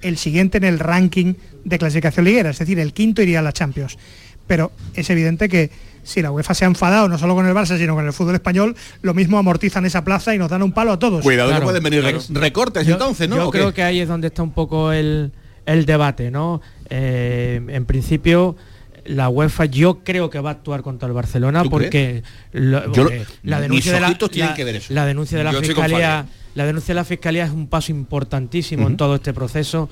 [0.03, 3.53] el siguiente en el ranking de clasificación liguera, es decir, el quinto iría a la
[3.53, 3.99] Champions.
[4.47, 5.71] Pero es evidente que
[6.05, 8.35] si la UEFA se ha enfadado no solo con el Barça, sino con el fútbol
[8.37, 11.23] español, lo mismo amortizan esa plaza y nos dan un palo a todos.
[11.23, 13.37] Cuidado que pueden venir rec- recortes Yo- entonces, ¿no?
[13.37, 15.33] Yo creo que ahí es donde está un poco el,
[15.65, 16.63] el debate, ¿no?
[16.91, 18.57] Eh, en principio,
[19.05, 22.23] la UEFA yo creo que va a actuar contra el Barcelona ¿Tú porque,
[22.53, 24.93] lo- Yo- porque la denuncia de la, ojitos tienen la- que ver eso.
[24.95, 27.69] la denuncia de la Yo estoy con fiscalía, la denuncia de la fiscalía es un
[27.69, 29.89] paso importantísimo en todo este proceso.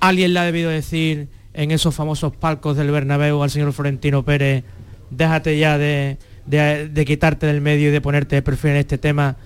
[0.00, 4.64] Alguien le ha debido decir en esos famosos palcos del Bernabéu al señor Florentino Pérez,
[5.10, 6.16] déjate ya de,
[6.46, 9.36] de- de quitarte del medio y de ponerte de perfil en este tema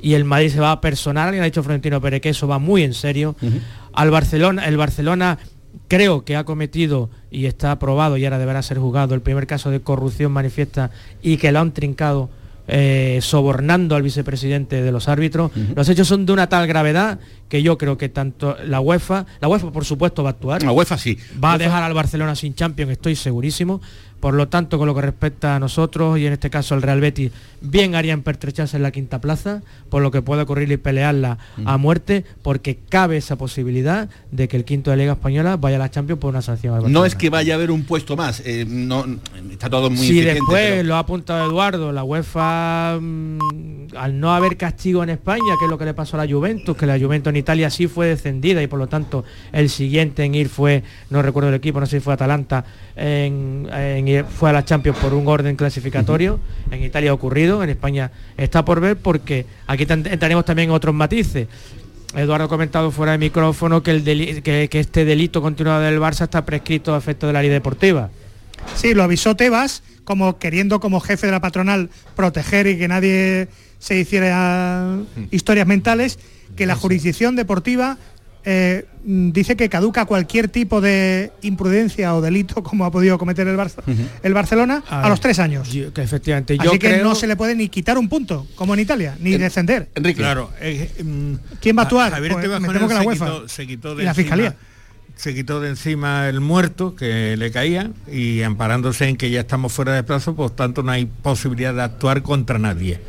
[0.00, 1.26] y el Madrid se va a personar.
[1.28, 3.34] Alguien ha dicho Florentino Pérez que eso va muy en serio.
[3.92, 5.38] Al Barcelona, el Barcelona
[5.94, 9.70] creo que ha cometido y está aprobado y ahora deberá ser juzgado el primer caso
[9.70, 10.90] de corrupción manifiesta
[11.22, 12.30] y que lo han trincado
[12.66, 15.52] eh, sobornando al vicepresidente de los árbitros.
[15.76, 19.46] Los hechos son de una tal gravedad que yo creo que tanto la UEFA, la
[19.46, 20.64] UEFA por supuesto va a actuar.
[20.64, 21.16] La UEFA sí.
[21.42, 23.80] Va a dejar al Barcelona sin Champions, estoy segurísimo.
[24.24, 26.98] Por lo tanto, con lo que respecta a nosotros y en este caso al Real
[26.98, 29.60] Betis, bien haría en pertrecharse en la quinta plaza,
[29.90, 34.56] por lo que puede ocurrir y pelearla a muerte, porque cabe esa posibilidad de que
[34.56, 37.28] el quinto de Liga Española vaya a la Champions por una sanción No es que
[37.28, 39.04] vaya a haber un puesto más, eh, no,
[39.50, 43.38] está todo muy si incipiente, después pero- lo ha apuntado Eduardo, la UEFA mm,
[43.94, 46.74] al no haber castigo en España, que es lo que le pasó a la Juventus,
[46.78, 50.34] que la Juventus en Italia sí fue descendida y por lo tanto el siguiente en
[50.34, 52.64] ir fue, no recuerdo el equipo, no sé si fue Atalanta,
[52.96, 56.38] en, en fue a la Champions por un orden clasificatorio.
[56.70, 61.48] En Italia ha ocurrido, en España está por ver porque aquí entraremos también otros matices.
[62.14, 65.98] Eduardo ha comentado fuera de micrófono que, el deli- que, que este delito continuado del
[65.98, 68.10] Barça está prescrito a efecto de la ley deportiva.
[68.76, 73.48] Sí, lo avisó Tebas, como queriendo como jefe de la patronal proteger y que nadie
[73.80, 74.96] se hiciera
[75.32, 76.18] historias mentales,
[76.56, 77.98] que la jurisdicción deportiva
[78.44, 83.46] eh, mm, dice que caduca cualquier tipo de imprudencia o delito como ha podido cometer
[83.48, 83.82] el, Barça-
[84.22, 85.68] el Barcelona a, A los tres años.
[85.68, 88.74] que efectivamente, Así yo que creo- no se le puede ni quitar un punto, como
[88.74, 89.88] en Italia, ni descender.
[90.16, 90.50] Claro.
[90.60, 92.12] eh, mm, ¿Quién va a actuar?
[92.12, 93.24] Javier Pues me temo que la se UEFA.
[93.26, 94.56] quitó- se quitó de Y la encima- Fiscalía.
[95.16, 99.72] Se quitó de encima el muerto que le caía y amparándose en que ya estamos
[99.72, 103.00] fuera de plazo, por tanto no hay posibilidad de actuar contra nadie.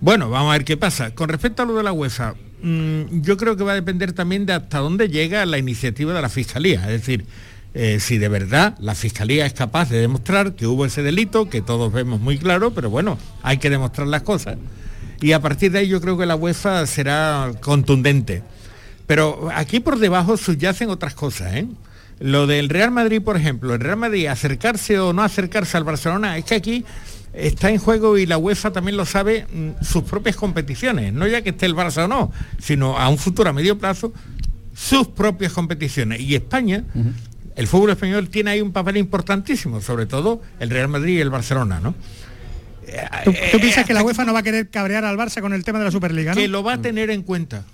[0.00, 1.14] Bueno, vamos a ver qué pasa.
[1.14, 4.46] Con respecto a lo de la UEFA, mm, yo creo que va a depender también
[4.46, 6.80] de hasta dónde llega la iniciativa de la Fiscalía.
[6.82, 7.24] Es decir,
[7.72, 11.62] eh, si de verdad la Fiscalía es capaz de demostrar que hubo ese delito, que
[11.62, 14.56] todos vemos muy claro, pero bueno, hay que demostrar las cosas.
[15.20, 18.42] Y a partir de ahí yo creo que la UEFA será contundente.
[19.06, 21.66] Pero aquí por debajo subyacen otras cosas, ¿eh?
[22.20, 26.36] Lo del Real Madrid, por ejemplo, el Real Madrid acercarse o no acercarse al Barcelona,
[26.36, 26.84] es que aquí
[27.32, 31.42] está en juego y la UEFA también lo sabe mm, sus propias competiciones, no ya
[31.42, 34.12] que esté el Barça o no, sino a un futuro a medio plazo
[34.74, 36.20] sus propias competiciones.
[36.20, 36.84] Y España,
[37.56, 41.30] el fútbol español tiene ahí un papel importantísimo, sobre todo el Real Madrid y el
[41.30, 41.94] Barcelona, ¿no?
[43.24, 45.62] ¿Tú, tú piensas que la UEFA no va a querer cabrear al Barça con el
[45.64, 46.32] tema de la Superliga?
[46.34, 46.40] ¿no?
[46.40, 47.64] que lo va a tener en cuenta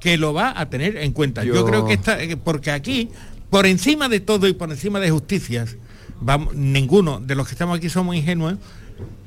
[0.00, 3.08] que lo va a tener en cuenta yo, Yo- creo que está eh, porque aquí
[3.50, 5.76] por encima de todo y por encima de justicias
[6.20, 8.56] vamos ninguno de los que estamos aquí somos ingenuos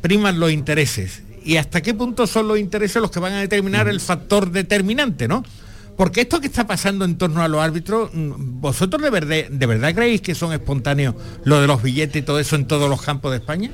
[0.02, 3.88] priman los intereses y hasta qué punto son los intereses los que van a determinar
[3.88, 5.44] el factor determinante, ¿no?
[5.98, 9.66] Porque esto que está pasando en torno a los árbitros, mm, ¿vosotros de verdad, de
[9.66, 13.02] verdad creéis que son espontáneos lo de los billetes y todo eso en todos los
[13.02, 13.72] campos de España?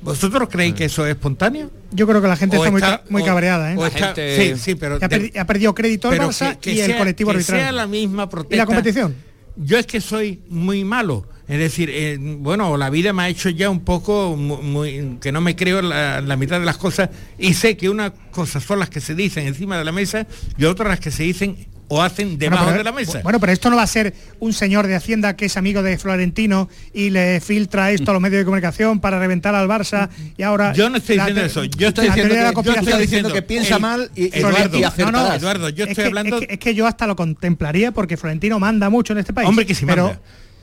[0.00, 1.70] ¿Vosotros creéis que eso es espontáneo?
[1.90, 3.76] Yo creo que la gente está, muy muy, o- cabreada, ¿eh?
[3.92, 6.96] está- sí, sí, pero ha, perdi- ha perdido crédito el Barça que- que y el
[6.96, 7.60] colectivo arbitral.
[7.60, 8.54] sea la misma protesta.
[8.54, 9.14] ¿Y la competición?
[9.56, 11.26] Yo es que soy muy malo.
[11.48, 15.40] Es decir, eh, bueno, la vida me ha hecho ya un poco muy, que no
[15.40, 17.08] me creo la, la mitad de las cosas
[17.38, 20.26] y sé que unas cosas son las que se dicen encima de la mesa
[20.58, 21.56] y otras las que se dicen
[21.90, 23.20] o hacen debajo Bueno, pero- de la mesa.
[23.22, 25.96] Bueno, pero esto no va a ser un señor de Hacienda que es amigo de
[25.96, 30.42] Florentino y le filtra esto a los medios de comunicación para reventar al Barça y
[30.42, 30.74] ahora...
[30.74, 31.64] Yo no estoy diciendo eso.
[31.64, 35.12] Yo estoy diciendo que- yo estoy diciendo que piensa El- mal y- Eduardo, y no,
[35.12, 37.90] no, Eduardo, yo es estoy que- hablando- Es que, es que yo hasta lo contemplaría
[37.92, 39.48] porque Florentino manda mucho en este país.
[39.48, 40.20] Hombre, que sí pero, manda.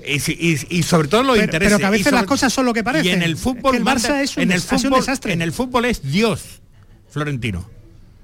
[0.08, 1.70] Y, si- y- y sobre todo los Pero- intereses.
[1.74, 3.08] pero que a veces sobre- las cosas son lo que parecen.
[3.08, 5.00] Y en el fútbol Es que el Barça manda- es un en el un fútbol,
[5.00, 5.34] desastre.
[5.34, 6.42] En el fútbol es Dios,
[7.10, 7.70] Florentino.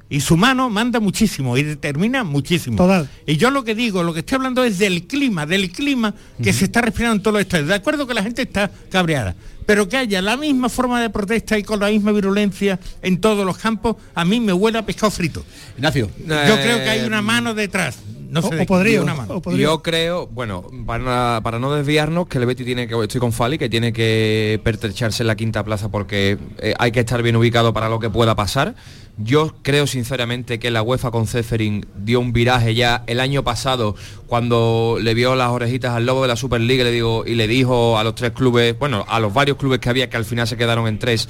[0.10, 2.76] Y su mano manda muchísimo y determina muchísimo.
[2.76, 3.10] Total.
[3.26, 6.14] Y yo lo que digo, lo que estoy hablando es del clima, del clima
[6.44, 7.70] que se está respirando en todos los estadios.
[7.70, 11.58] De acuerdo que la gente está cabreada, pero que haya la misma forma de protesta
[11.58, 15.12] y con la misma virulencia en todos los campos, a mí me huele a pescado
[15.12, 15.46] frito.
[15.78, 16.12] Ignacio.
[16.20, 17.98] Yo creo que hay una mano detrás.
[18.32, 19.42] No sé qué, una mano.
[19.58, 23.58] Yo creo, bueno, para, para no desviarnos, que el Betty tiene que, estoy con Fali,
[23.58, 27.74] que tiene que pertrecharse en la quinta plaza porque eh, hay que estar bien ubicado
[27.74, 28.74] para lo que pueda pasar.
[29.18, 33.96] Yo creo sinceramente que la UEFA con Ceferin dio un viraje ya el año pasado
[34.28, 37.48] cuando le vio las orejitas al lobo de la Superliga y le, digo, y le
[37.48, 40.48] dijo a los tres clubes, bueno, a los varios clubes que había que al final
[40.48, 41.28] se quedaron en tres,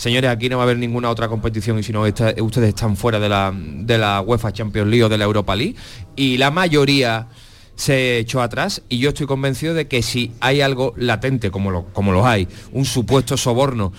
[0.00, 3.20] señores, aquí no va a haber ninguna otra competición y si no, ustedes están fuera
[3.20, 5.76] de la, de la UEFA Champions League o de la Europa League.
[6.16, 7.28] Y la mayoría
[7.74, 11.84] se echó atrás y yo estoy convencido de que si hay algo latente, como lo,
[11.92, 13.92] como lo hay, un supuesto soborno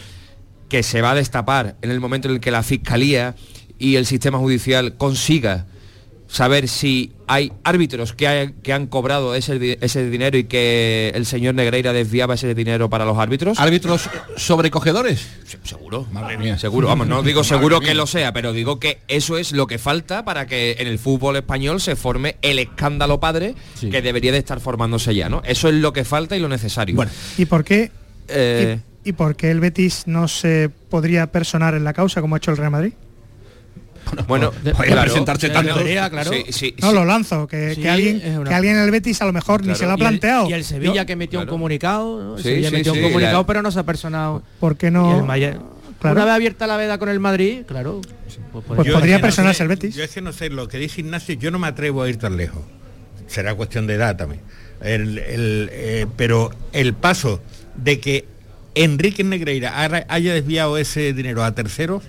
[0.70, 3.36] que se va a destapar en el momento en el que la Fiscalía
[3.78, 5.68] y el sistema judicial consiga
[6.32, 11.26] saber si hay árbitros que, hay- que han cobrado ese, ese dinero y que el
[11.26, 13.60] señor Negreira desviaba ese dinero para los árbitros.
[13.60, 15.28] ¿Árbitros sobrecogedores?
[15.64, 16.58] Seguro, madre mía.
[16.58, 17.90] Seguro, vamos, no digo Madre seguro mía.
[17.90, 21.00] que lo sea, pero digo que eso es lo que falta para que en el
[21.00, 25.42] fútbol español se forme el escándalo padre que debería de estar formándose ya, ¿no?
[25.46, 26.96] Eso es lo que falta y lo necesario.
[27.38, 27.92] ¿Y por qué?
[28.28, 32.36] Eh, ¿Y, y por qué el Betis no se podría personar en la causa como
[32.36, 32.94] ha hecho el Real Madrid?
[34.28, 35.76] Bueno, Vaya a presentarse tanto.
[35.80, 36.96] Sí, sí, No sí.
[36.96, 39.62] lo lanzo, que, Sí, que alguien, una- que alguien en el Betis a lo mejor
[39.62, 39.80] ni Claro.
[39.80, 40.50] se lo ha Y el- planteado.
[40.50, 41.52] Y el, Sevilla Yo- que metió Claro.
[41.52, 42.38] un comunicado, ¿no?
[42.38, 44.44] Sevilla sí, metió sí, un comunicado, la- pero no se ha personado.
[44.60, 45.26] ¿Por qué no?
[46.00, 46.16] Claro.
[46.16, 48.02] Una vez abierta la veda con el Madrid, claro.
[48.52, 49.96] pues Pues podría no personarse sé- el Betis.
[49.96, 52.18] Yo es que no sé, lo que dice Ignacio, yo no me atrevo a ir
[52.18, 52.62] tan lejos.
[53.28, 54.42] Será cuestión de edad también.
[54.82, 57.40] El- el, eh, pero el paso
[57.76, 58.26] de que
[58.74, 59.74] Enrique Negreira
[60.08, 62.04] haya desviado ese dinero a terceros,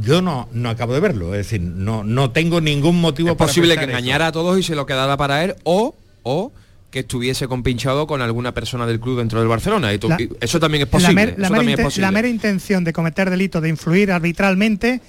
[0.00, 1.34] yo no, no acabo de verlo.
[1.34, 3.90] Es decir, no, no tengo ningún motivo es para posible que eso.
[3.90, 6.52] engañara a todos y se lo quedara para él o o
[6.90, 9.92] que estuviese compinchado con alguna persona del club dentro del Barcelona.
[9.94, 11.14] Y tú- La- y eso también es la, posible.
[11.14, 12.02] mer- la también es posible.
[12.06, 15.00] la mera intención de cometer delito, de influir arbitralmente,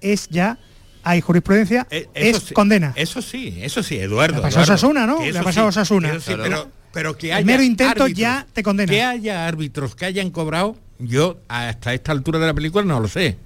[0.00, 0.58] es ya,
[1.04, 2.92] hay jurisprudencia, Eh, eso es sí, condena.
[2.96, 4.36] Eso sí, eso sí, Eduardo.
[4.36, 5.24] Le pasado a Eduardo, Osasuna, ¿no?
[5.24, 6.08] Le pasado a sí, Osasuna.
[6.10, 8.90] eso sí, pero, pero que El haya mero intento árbitros, ya te condena.
[8.92, 13.06] Que haya árbitros que hayan cobrado, yo hasta esta altura de la película no lo
[13.08, 13.36] sé.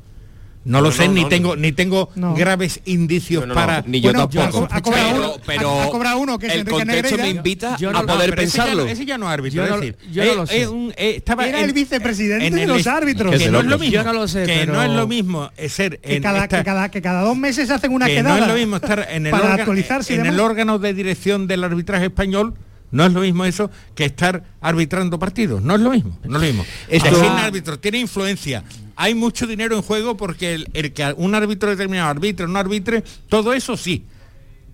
[0.65, 2.35] No, lo No, sé, no, ni no, tengo, ni tengo No.
[2.35, 3.83] graves indicios No, no, no, para.
[3.87, 4.67] ni yo Bueno, tampoco.
[4.71, 7.77] ha cobrado pero, uno- pero ha cobrado uno que es el Enrique contexto me invita
[7.77, 8.91] Yo no- a no, poder pero ese ya no- pensarlo.
[8.91, 10.63] Ese ya no es árbitro, Yo es decir, yo no eh, lo sé.
[10.63, 13.37] eh, un- eh, estaba Era en- el vicepresidente en de los árbitros.
[13.37, 14.03] Que no es lo Yo mismo.
[14.05, 16.89] no lo sé, que no es lo mismo ser Que en cada, esta- que, cada,
[16.91, 18.37] que cada dos meses hacen una que quedada.
[18.39, 21.47] no es lo mismo estar en el, para órgano, actualizarse en el órgano de dirección
[21.47, 22.55] del arbitraje español
[22.91, 26.43] no es lo mismo eso que estar arbitrando partidos no es lo mismo no es
[26.43, 28.63] lo mismo Esto- Decir árbitro tiene influencia
[28.97, 32.59] hay mucho dinero en juego porque el, el que un árbitro determinado arbitre o no
[32.59, 34.05] arbitre todo eso sí.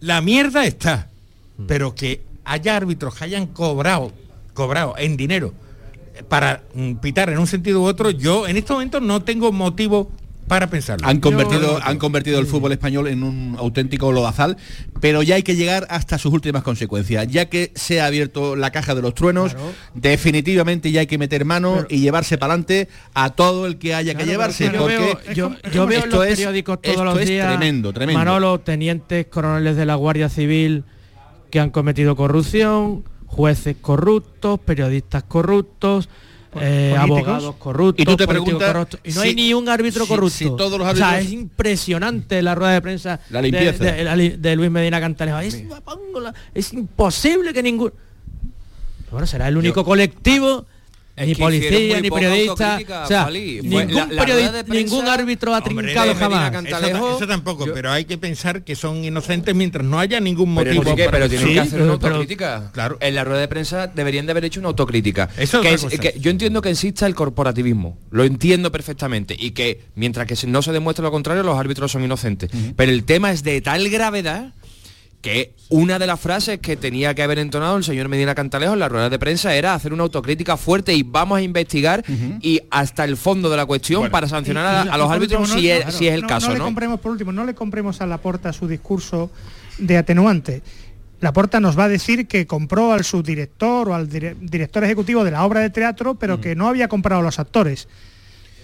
[0.01, 1.09] La mierda está.
[1.67, 4.13] Pero que haya árbitros que hayan cobrado
[4.55, 5.55] cobrado en dinero
[6.29, 10.11] para mm, pitar en un sentido u otro yo en este momento no tengo motivo
[10.51, 14.57] para pensarlo Han convertido, Yo- han convertido el fútbol español en un auténtico lodazal,
[15.01, 17.27] pero ya hay que llegar hasta sus últimas consecuencias.
[17.29, 19.57] Ya que se ha abierto la caja de los truenos,
[19.95, 24.15] definitivamente ya hay que meter mano y llevarse para adelante a todo el que haya
[24.15, 24.65] que llevarse.
[24.73, 28.19] yo porque veo, yo, yo veo esto los es- periódicos todos los días tremendo, tremendo.
[28.19, 30.85] Manolo, tenientes coroneles de la Guardia Civil
[31.51, 36.09] que han cometido corrupción, jueces corruptos, periodistas corruptos,
[36.61, 40.31] eh, abogados corruptos, Y tú te preguntas y no si- hay ni un árbitro corrupto.
[40.37, 43.85] si todos los O sea, es impresionante la rueda de prensa La de- limpieza.
[43.85, 45.39] de, la li- de Luis Medina Cantalejo.
[45.41, 45.63] Es,
[46.55, 47.93] es imposible que ningún
[49.11, 50.67] bueno, será el único colectivo
[51.21, 52.79] Es ni policía, ni periodista.
[53.05, 56.51] O sea, ningún, la- la periodi- rueda de prensa- ningún árbitro ha trincado jamás.
[56.51, 60.55] Cantalejo, Eso, eso tampoco, pero hay que pensar que son inocentes mientras no haya ningún
[60.57, 60.83] Pero, motivo.
[60.85, 61.05] ¿por qué?
[61.05, 62.71] para pero tienen Sí, que hacer una pero- autocrítica.
[62.73, 62.97] Claro.
[63.01, 65.29] En la rueda de prensa deberían de haber hecho una autocrítica.
[65.37, 70.27] Eso es que yo entiendo que exista el corporativismo, lo entiendo perfectamente, y que mientras
[70.27, 72.51] que no se demuestre lo contrario, los árbitros son inocentes.
[72.77, 74.55] Pero el tema es de tal gravedad
[75.21, 78.79] que una de las frases que tenía que haber entonado el señor Medina Cantalejo en
[78.79, 82.03] la rueda de prensa era hacer una autocrítica fuerte y vamos a investigar
[82.41, 85.41] y hasta el fondo de la cuestión para sancionar a, Y- y a los árbitros
[85.43, 86.59] último, si, no- es, claro, si es el no- caso, no ¿no?
[86.59, 89.31] le compremos por último, no le compremos a Laporta su discurso
[89.79, 90.63] de atenuante.
[91.21, 95.33] Laporta nos va a decir que compró al subdirector o al dire- director ejecutivo de
[95.33, 97.89] la obra de teatro, pero que no había comprado a los actores.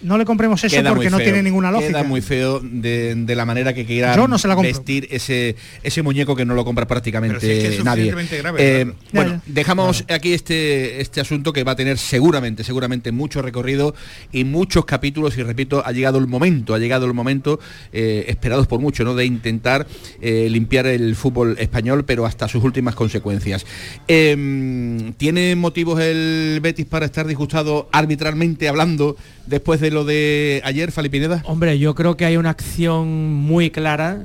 [0.03, 1.91] No le compremos eso Queda porque no tiene ninguna lógica.
[1.93, 4.71] Queda muy feo de, de la manera que quiera Yo no se la compro.
[4.73, 8.13] vestir ese, ese muñeco que no lo compra prácticamente Pero si es que es nadie.
[8.39, 8.97] grave, Eh, claro.
[9.13, 9.43] Bueno, Ya, ya.
[9.47, 13.95] dejamos aquí este, este asunto que va a tener seguramente, seguramente mucho recorrido
[14.33, 17.59] y muchos capítulos y repito, ha llegado el momento, ha llegado el momento,
[17.93, 19.15] eh, esperados por mucho, ¿no?
[19.15, 19.87] De intentar
[20.21, 23.65] eh, limpiar el fútbol español, pero hasta sus últimas consecuencias.
[24.09, 29.17] Eh, ¿Tiene motivos el Betis para estar disgustado arbitralmente hablando
[29.47, 31.43] después de lo de ayer, Fali Pineda?
[31.47, 34.23] Hombre, yo creo que hay una acción muy clara.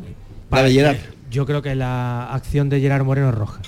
[0.51, 0.97] La de Gerard.
[1.29, 3.61] Yo creo que la acción de Gerard Moreno es roja.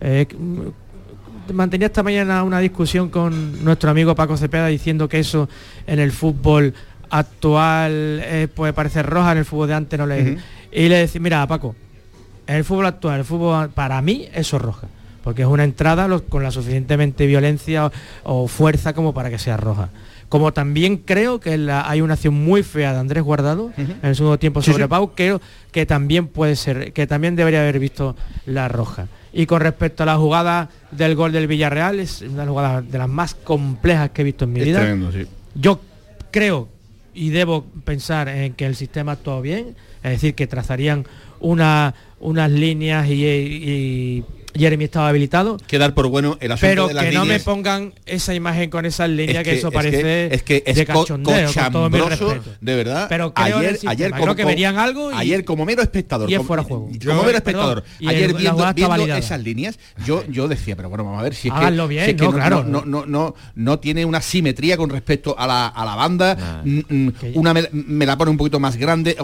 [0.00, 5.48] Eh, mm, mantenía esta mañana una discusión con nuestro amigo Paco Cepeda diciendo que eso
[5.86, 6.74] en el fútbol
[7.10, 10.32] actual eh, puede parecer roja, en el fútbol de antes no le...
[10.32, 10.40] Ujú.
[10.72, 11.74] Y le decía, mira Paco,
[12.46, 14.86] en el fútbol actual, el fútbol para mí eso es roja,
[15.22, 17.90] porque es una entrada con la suficientemente violencia
[18.24, 19.90] o, fuerza como para que sea roja.
[20.28, 24.14] Como también creo que la- hay una acción muy fea de Andrés Guardado en el
[24.14, 24.88] segundo tiempo Sí, sobre sí.
[24.88, 25.40] Pau, creo
[25.72, 28.14] que también puede ser, que también debería haber visto
[28.46, 29.08] la roja.
[29.32, 33.08] Y con respecto a la jugada del gol del Villarreal, es una jugada de las
[33.08, 34.80] más complejas que he visto en mi Es vida.
[34.80, 35.26] tremendo, sí.
[35.54, 35.80] Yo
[36.30, 36.68] creo
[37.12, 41.04] y debo pensar en que el sistema actuó bien, es decir, que trazarían
[41.40, 44.24] una, unas líneas y, y
[44.54, 45.56] Jeremy estaba habilitado.
[45.66, 48.86] Quedar por bueno el asunto Pero de las que no me pongan esa imagen con
[48.86, 51.52] esas líneas, Es que, que- eso es parece que- es que es de co- cachondeo,
[51.52, 52.56] con todo mi cochambroso, respeto.
[52.60, 53.06] de verdad.
[53.08, 56.30] Pero creo el ayer, ayer creo como, que verían algo y- ayer como mero espectador,
[56.30, 56.84] y es fuera juego.
[56.86, 61.20] como Yo- mero perdón, espectador, ayer viendo, esas líneas, yo, yo decía, pero bueno, vamos
[61.20, 62.64] a ver si es Háganlo que, bien, si es que no, no, claro.
[62.64, 67.08] no, no, no, no tiene una simetría con respecto a la, a la banda, mm,
[67.34, 69.16] una me, me la pone un poquito más grande,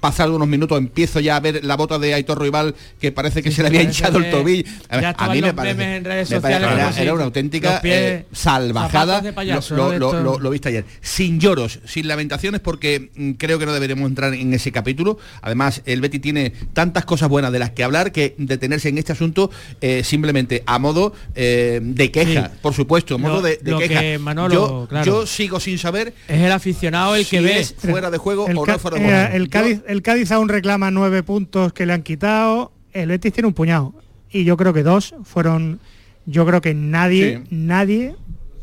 [0.00, 3.50] pasado unos minutos empiezo ya a ver la bota de Aitor Rival que parece que
[3.50, 4.64] Sí, se le había hinchado el tobillo.
[4.88, 7.94] A, ver, mí me parece, memes en redes me parece- sociales era, una auténtica pies,
[7.96, 9.22] eh, salvajada.
[9.34, 10.22] payaso, lo, lo- esto.
[10.22, 10.84] lo- lo viste ayer.
[11.00, 15.18] Sin lloros, sin lamentaciones, porque mm, creo que no deberemos entrar en ese capítulo.
[15.42, 19.12] Además, el Betty tiene tantas cosas buenas de las que hablar que detenerse en este
[19.12, 22.58] asunto eh, simplemente a modo eh, de queja, Sí.
[22.62, 24.00] por supuesto, a modo de, queja.
[24.00, 25.04] que, Manolo, yo, claro.
[25.04, 28.56] yo sigo sin saber Es el aficionado el que si ve fuera de juego el,
[28.58, 29.36] o Ca- no fuera de eh, juego.
[29.36, 32.72] el Cádiz, el Cádiz aún reclama nueve puntos que le han quitado.
[32.92, 33.94] El Betis tiene un puñado.
[34.30, 35.80] Y yo creo que dos fueron.
[36.26, 37.48] Yo creo que nadie, Sí.
[37.54, 38.16] nadie,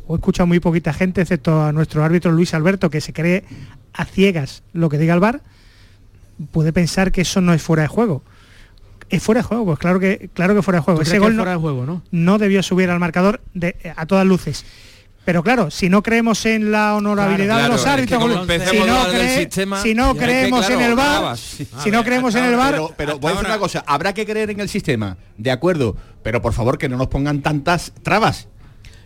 [0.08, 3.46] o he escuchado muy poquita gente, excepto a nuestro árbitro Luis Alberto, que se cree
[3.94, 5.42] a ciegas lo que diga el VAR,
[6.52, 8.24] puede pensar que eso no es fuera de juego.
[9.10, 11.00] Es fuera de juego, pues claro que, claro que fuera de juego.
[11.00, 12.02] ¿Tú Ese gol es no, fuera de juego, no?
[12.12, 14.66] no debió subir al marcador de- a todas luces.
[15.26, 18.46] Pero claro, si no creemos en la honorabilidad Claro, de los claro, es que árbitros,
[18.70, 21.40] si no, cree- sistema, si no que, creemos claro, en el VAR, acabas.
[21.40, 24.26] si no creemos en el VAR, pero, pero voy a decir una cosa, habrá que
[24.26, 28.50] creer en el sistema, de acuerdo, pero por favor que no nos pongan tantas trabas.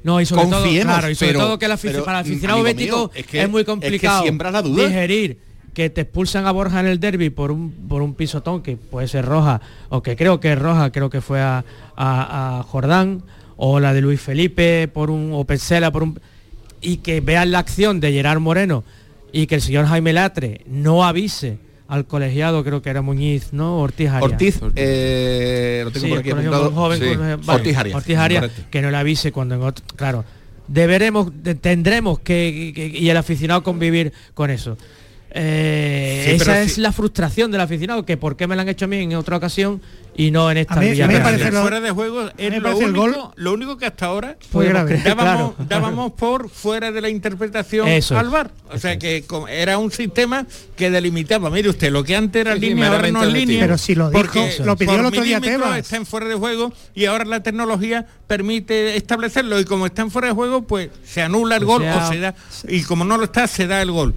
[0.03, 2.63] No, y sobre Confiemos, todo, claro, y sobre pero- todo que pero, para el aficionado
[2.63, 4.87] bético mío, es, muy es que complicado siembras la duda.
[4.87, 5.39] digerir
[5.75, 9.07] que te expulsan a Borja en el derby por un por un pisotón que puede
[9.07, 11.63] ser roja o que creo que es roja, creo que fue a,
[11.95, 13.21] a- a Jordán
[13.57, 16.19] o la de Luis Felipe por un o Petzela por un
[16.81, 18.83] y que vean la acción de Gerard Moreno
[19.33, 23.79] y que el señor Jaime Latre no avise al colegiado, creo que era Muñiz, ¿no?
[23.79, 24.31] Ortiz Arias.
[24.31, 26.71] Ortiz, eh, lo tengo Sí, por aquí apuntado.
[26.71, 27.05] joven, Sí.
[27.05, 27.95] colegio- vale, Ortiz Arias.
[27.95, 30.25] Ortiz Arias, que no le avise cuando en otro, claro,
[30.67, 34.77] deberemos, de- tendremos que, que- y el aficionado convivir con eso.
[35.31, 38.69] Eh, Sí, esa es si- la frustración del aficionado, que por qué me la han
[38.69, 39.81] hecho a mí en otra ocasión
[40.15, 42.55] y no en esta A mí- a mí me parece lo- fuera de juego es
[42.55, 45.01] lo parece el único, gol lo único que hasta ahora Fue grave.
[45.05, 45.65] dábamos, Claro.
[45.69, 48.19] dábamos por fuera de la interpretación Eso es.
[48.19, 48.51] al VAR.
[48.71, 51.49] O sea que era un sistema que delimitaba.
[51.49, 53.59] Mire usted, lo que antes era Sí, sí, línea, ahora no es línea.
[53.61, 55.79] Pero si lo dijo, porque lo pidió por el otro día milímetros Tebas.
[55.79, 60.11] está en fuera de juego y ahora la tecnología permite establecerlo y como está en
[60.11, 62.33] fuera de juego, pues se anula el O gol sea- o se da
[62.67, 64.15] y como no lo está, se da el gol.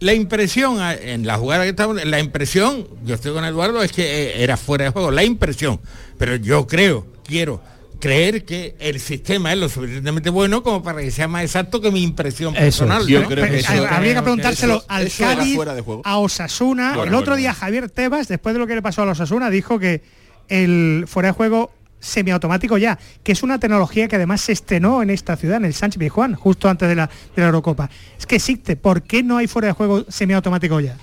[0.00, 3.92] La impresión a- en la jugada que estamos, la impresión, yo estoy con Eduardo, es
[3.92, 5.78] que eh, era fuera de juego, la impresión.
[6.18, 7.62] Pero yo creo, quiero
[8.00, 11.90] creer que el sistema es lo suficientemente bueno como para que sea más exacto que
[11.90, 13.06] mi impresión Eso, personal.
[13.06, 13.28] yo ¿no?
[13.28, 15.58] creo que eso- Habría que preguntárselo Eso- al Cádiz,
[16.04, 16.94] a Osasuna.
[16.96, 17.36] Bueno, el otro bueno.
[17.36, 20.00] día Javier Tebas, después de lo que le pasó a los Osasuna, dijo que
[20.48, 25.10] el fuera de juego semiautomático ya, que es una tecnología que además se estrenó en
[25.10, 27.88] esta ciudad, en el Sánchez Pizjuán, justo antes de la, de la Eurocopa.
[28.18, 30.96] Es que existe, ¿por qué no hay fuera de juego semiautomático ya?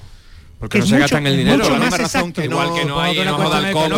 [0.60, 1.70] Porque Que no se mucho- gastan el dinero.
[1.70, 2.60] La misma razón que no
[3.00, 3.92] hay enojo de alcohol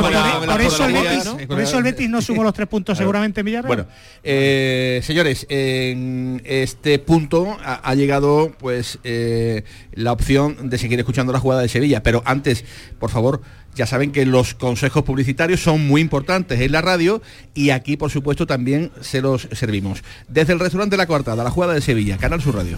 [0.45, 1.37] Por eso el Betis, ¿no?
[1.47, 3.67] por eso el Betis no sumó los tres puntos seguramente en Villarreal.
[3.67, 3.85] Bueno,
[4.23, 11.31] eh, señores, en este punto ha, ha llegado pues eh, la opción de seguir escuchando
[11.31, 12.03] la jugada de Sevilla.
[12.03, 12.65] Pero antes,
[12.99, 13.41] por favor,
[13.75, 17.21] ya saben que los consejos publicitarios son muy importantes en la radio
[17.53, 20.03] y aquí, por supuesto, también se los servimos.
[20.27, 22.77] Desde el restaurante La Coartada, la jugada de Sevilla, Canal Sur Radio.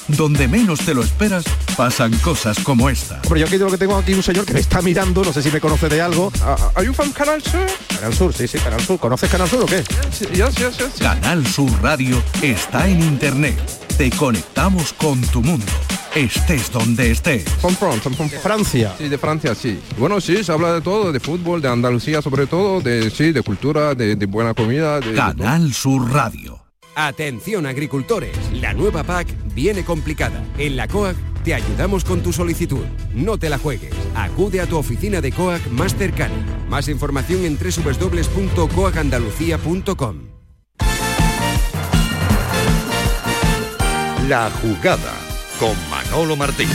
[0.07, 1.43] donde menos te lo esperas,
[1.77, 3.21] pasan cosas como esta.
[3.23, 5.41] Hombre, yo aquí lo que tengo aquí un señor que me está mirando, no sé
[5.41, 6.31] si me conoce de algo.
[6.75, 7.65] ¿Hay un fan Canal Sur?
[7.95, 8.99] Canal Sur, sí, sí, Canal Sur.
[8.99, 9.83] ¿Conoces Canal Sur o qué?
[10.99, 13.57] Canal Sur Radio está en internet.
[13.97, 15.65] Te conectamos con tu mundo,
[16.15, 17.45] estés donde estés.
[18.41, 18.95] Francia.
[18.97, 19.79] Sí, de Francia, sí.
[19.97, 23.41] Bueno, sí, se habla de todo, de fútbol, de Andalucía sobre todo, de sí, de
[23.43, 24.99] cultura, de, de buena comida.
[24.99, 25.37] De, de todo.
[25.37, 26.60] Canal Sur Radio.
[26.95, 30.43] Atención agricultores, la nueva PAC viene complicada.
[30.57, 32.83] En la COAC te ayudamos con tu solicitud.
[33.13, 33.93] No te la juegues.
[34.15, 36.35] Acude a tu oficina de COAC más cercana.
[36.67, 40.15] Más información en www.coacandalucía.com.
[44.27, 45.13] La jugada
[45.59, 46.67] con Manolo Martín.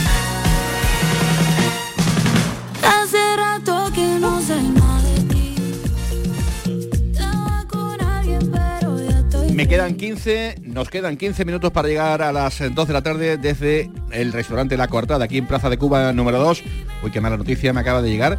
[9.57, 13.37] Me quedan 15, nos quedan 15 minutos para llegar a las 2 de la tarde
[13.37, 16.63] desde el restaurante La Coartada, aquí en Plaza de Cuba número 2.
[17.01, 18.37] Uy, qué mala noticia me acaba de llegar.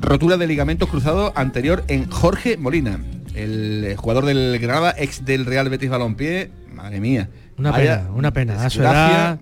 [0.00, 3.00] Rotura de ligamento cruzado anterior en Jorge Molina,
[3.34, 6.50] el eh, jugador del Granada, ex del Real Betis Balompié.
[6.72, 7.28] Madre mía.
[7.58, 8.64] Una Vaya pena, una pena.
[8.64, 9.16] A su desgracia.
[9.18, 9.38] edad.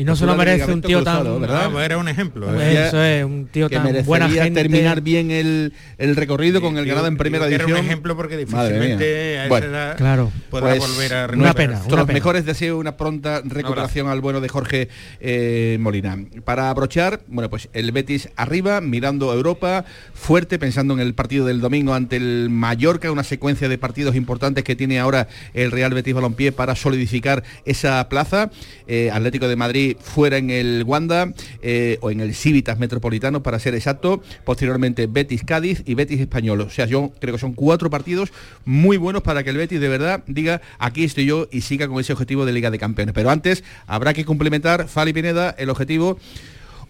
[0.00, 1.16] Y no se lo merece un tío tan.
[1.18, 1.62] cruzado, ¿verdad?
[1.66, 2.50] Ah, pues era un ejemplo.
[2.52, 4.62] Decía Eso es, un tío que tan merecería buena gente.
[4.62, 8.36] terminar bien el, el recorrido con el Granada en digo primera era un ejemplo porque
[8.36, 10.32] difícilmente a esa Bueno, edad Claro.
[10.50, 11.84] podrá pues, volver a una recuperarse.
[11.88, 11.96] pena.
[11.96, 14.88] Los mejores deseos una pronta recuperación al bueno de Jorge
[15.20, 16.16] eh, Molina.
[16.44, 19.84] Para abrochar, bueno, pues el Betis arriba, mirando a Europa,
[20.14, 24.64] fuerte, pensando en el partido del domingo ante el Mallorca, una secuencia de partidos importantes
[24.64, 28.50] que tiene ahora el Real Betis Balompié para solidificar esa plaza.
[28.86, 31.32] Eh, Atlético de Madrid fuera en el Wanda
[31.62, 34.22] eh, o en el Civitas Metropolitano, para ser exacto.
[34.44, 36.60] Posteriormente Betis Cádiz y Betis Español.
[36.60, 38.32] O sea, yo creo que son cuatro partidos
[38.64, 42.00] muy buenos para que el Betis de verdad diga aquí estoy yo y siga con
[42.00, 43.14] ese objetivo de Liga de Campeones.
[43.14, 46.18] Pero antes habrá que complementar, Fali Pineda, el objetivo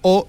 [0.02, 0.28] o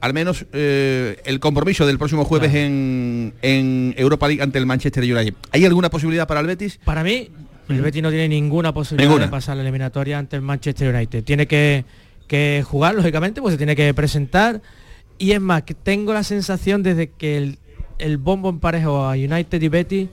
[0.00, 5.04] al menos eh, el compromiso del próximo jueves en, en Europa League ante el Manchester
[5.04, 5.34] United.
[5.52, 6.80] ¿Hay alguna posibilidad para el Betis?
[6.84, 7.28] Para mí,
[7.68, 9.26] El Betis no tiene ninguna posibilidad Ninguna.
[9.26, 11.22] de pasar la eliminatoria ante el Manchester United.
[11.22, 11.84] Tiene que,
[12.28, 14.60] que jugar, lógicamente, pues se tiene que presentar.
[15.18, 17.58] Y es más, que tengo la sensación desde que el,
[17.98, 20.08] el bombo emparejó a United y Betis,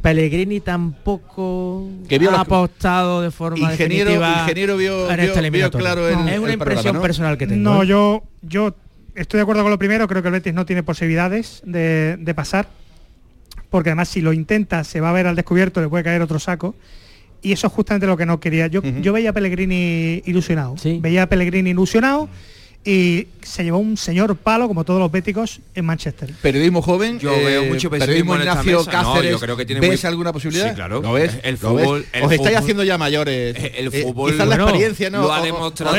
[0.00, 5.32] Pellegrini tampoco Que vio ha apostado de forma Ingeniero- definitiva ingeniero vio- en vio- esta
[5.32, 5.84] vio eliminatoria.
[5.84, 7.60] claro el- es una el impresión personal que tengo.
[7.70, 7.86] No, ¿eh?
[7.88, 8.74] yo, yo
[9.16, 12.34] estoy de acuerdo con lo primero, creo que el Betis no tiene posibilidades de, de
[12.34, 12.68] pasar,
[13.70, 16.38] porque además si lo intenta se va a ver al descubierto, le puede caer otro
[16.38, 16.74] saco.
[17.42, 18.66] Y eso es justamente lo que no quería.
[18.66, 20.74] Yo, yo veía a Pellegrini ilusionado.
[21.00, 22.28] Veía a Pellegrini ilusionado
[22.84, 26.30] y se llevó un señor palo, como todos los béticos, en Manchester.
[26.40, 27.18] Periodismo joven.
[27.18, 29.02] Yo eh, veo mucho pesimismo periodismo en esta Ignacio mesa.
[29.02, 29.30] No, Cáceres.
[29.32, 30.68] yo creo que tiene ¿Ves muy- alguna posibilidad?
[30.70, 31.02] Sí, claro.
[31.02, 31.38] ¿Lo ves?
[31.42, 31.86] El ¿Lo ves?
[31.86, 33.56] fútbol- el Os estáis haciendo ya mayores.
[33.76, 35.22] El Eh, fútbol- quizás la Bueno, experiencia, ¿no?
[35.22, 35.94] lo ha O- o- demostrado o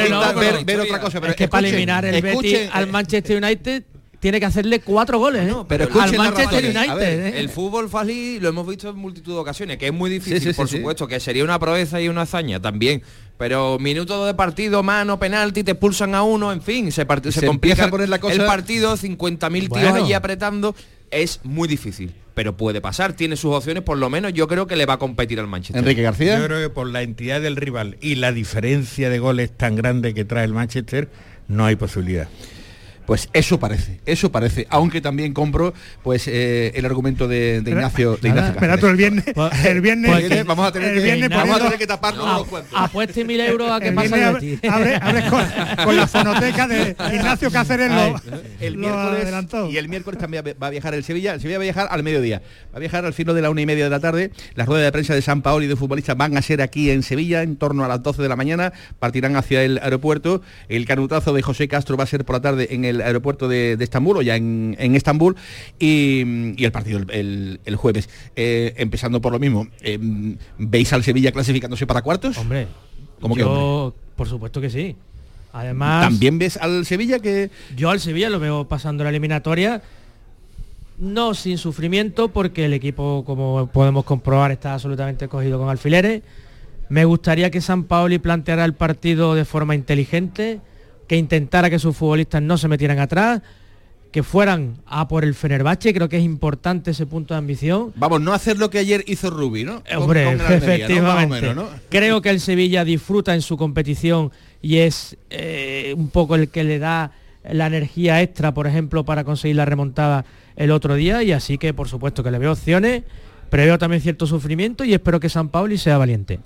[0.65, 1.19] ver, otra cosa.
[1.21, 3.83] Pero es que para eliminar el Betis al Manchester United
[4.19, 5.47] tiene que hacerle cuatro goles.
[5.49, 5.55] ¿eh?
[5.67, 6.63] pero al escuchen la Manchester.
[6.65, 6.95] United.
[6.97, 7.39] Ver, ¿eh?
[7.39, 10.45] El fútbol Fali lo hemos visto en multitud de ocasiones, que es muy difícil, Sí,
[10.47, 10.77] sí, sí, por sí.
[10.77, 13.01] supuesto, que sería una proeza y una hazaña también.
[13.37, 17.39] Pero minutos de partido, mano, penalti, te expulsan a uno, en fin, se, part- se,
[17.39, 19.95] Se complica a poner la cosa- el partido, 50.000 tíos Bueno.
[20.03, 20.75] allí apretando,
[21.11, 22.13] es muy difícil.
[22.35, 24.97] Pero puede pasar, tiene sus opciones, por lo menos yo creo que le va a
[24.99, 25.79] competir al Manchester.
[25.81, 26.37] Enrique García.
[26.39, 30.13] Yo creo que por la entidad del rival y la diferencia de goles tan grande
[30.13, 31.09] que trae el Manchester,
[31.49, 32.27] no hay posibilidad.
[33.09, 34.67] Pues eso parece, eso parece.
[34.69, 38.95] Aunque también compro pues eh, el argumento de, de Ignacio, de Ignacio Espera tú el
[38.95, 39.25] viernes,
[39.65, 42.25] el viernes, Pues que vamos a tener el que- viernes vamos a tener que taparnos
[42.27, 42.71] Ah, unos cuantos.
[42.79, 44.69] Apueste mil euros a que pasa el abre, Betis.
[44.71, 45.43] abre- abre con,
[45.85, 48.21] con la fonoteca de Ignacio Cáceres lo,
[48.61, 49.69] el lo miércoles adelantó.
[49.69, 51.33] y el miércoles también va a viajar el Sevilla.
[51.33, 52.41] El Sevilla va a viajar al mediodía.
[52.71, 54.29] Va a viajar al filo de la una y media de la tarde.
[54.53, 57.01] Las ruedas de prensa de San Paolo y de futbolistas van a ser aquí en
[57.01, 58.71] Sevilla en torno a las 12 de la mañana.
[58.99, 60.43] Partirán hacia el aeropuerto.
[60.67, 63.77] El canutazo de José Castro va a ser por la tarde en el aeropuerto de,
[63.77, 65.35] de Estambul o ya en, en Estambul
[65.79, 68.09] y, y el partido el, el- el jueves.
[68.35, 69.67] Eh, empezando por lo mismo.
[69.81, 69.97] eh,
[70.57, 72.37] ¿Veis al Sevilla clasificándose para cuartos?
[72.37, 72.67] Hombre,
[73.21, 74.95] ¿Cómo que yo, por supuesto que sí.
[75.51, 79.81] Además, ¿También ves al Sevilla que yo al Sevilla lo veo pasando la eliminatoria
[80.97, 86.21] no sin sufrimiento porque el equipo como podemos comprobar está absolutamente cogido con alfileres.
[86.89, 90.59] Me gustaría que San Paoli planteara el partido de forma inteligente,
[91.09, 93.41] que intentara que sus futbolistas no se metieran atrás,
[94.11, 97.91] que fueran a por el Fenerbahce, creo que es importante ese punto de ambición.
[97.95, 99.81] Vamos, no hacer lo que ayer hizo Rubi, ¿no?
[99.97, 101.41] Hombre, efectivamente.
[101.41, 101.67] menos, ¿no?
[101.89, 104.31] Creo que el Sevilla disfruta en su competición
[104.61, 107.11] y es eh, un poco el que le da
[107.43, 111.73] la energía extra, por ejemplo, para conseguir la remontada el otro día y así que
[111.73, 113.01] por supuesto que le veo opciones,
[113.49, 116.39] pero veo también cierto sufrimiento y espero que San Pauli sea valiente.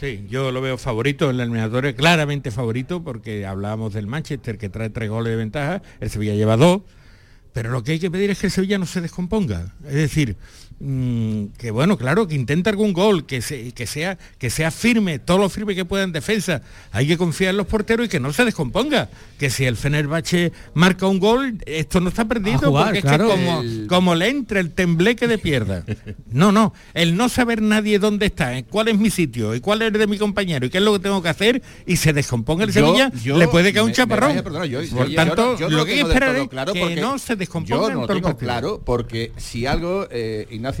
[0.00, 4.68] Sí, yo lo veo favorito en la eliminatoria, claramente favorito, porque hablábamos del Manchester que
[4.68, 6.82] trae tres goles de ventaja, el Sevilla lleva dos,
[7.52, 9.72] pero lo que hay que pedir es que el Sevilla no se descomponga.
[9.86, 10.36] Es decir,
[10.84, 15.18] mm, que bueno, claro, que intente algún gol, que, se- que, sea, que sea firme,
[15.18, 16.62] todo lo firme que pueda en defensa.
[16.92, 19.08] Hay que confiar en los porteros y que no se descomponga.
[19.38, 23.24] Que si el Fenerbahce marca un gol, esto no está perdido, jugar, porque claro.
[23.28, 25.84] es que como, El- como le entre el tembleque de pierda.
[26.30, 29.82] No, no, el no saber nadie dónde está, eh, cuál es mi sitio y cuál
[29.82, 32.12] es el de mi compañero y qué es lo que tengo que hacer y se
[32.12, 34.34] descomponga el Yo- Sevilla, yo le puede caer un chaparrón.
[34.34, 36.72] perdonar, yo- Por tanto, no- lo que hay que tengo del esperar todo es claro
[36.72, 40.73] que no se descomponga Yo no lo tengo claro porque si algo, eh, Ignacio,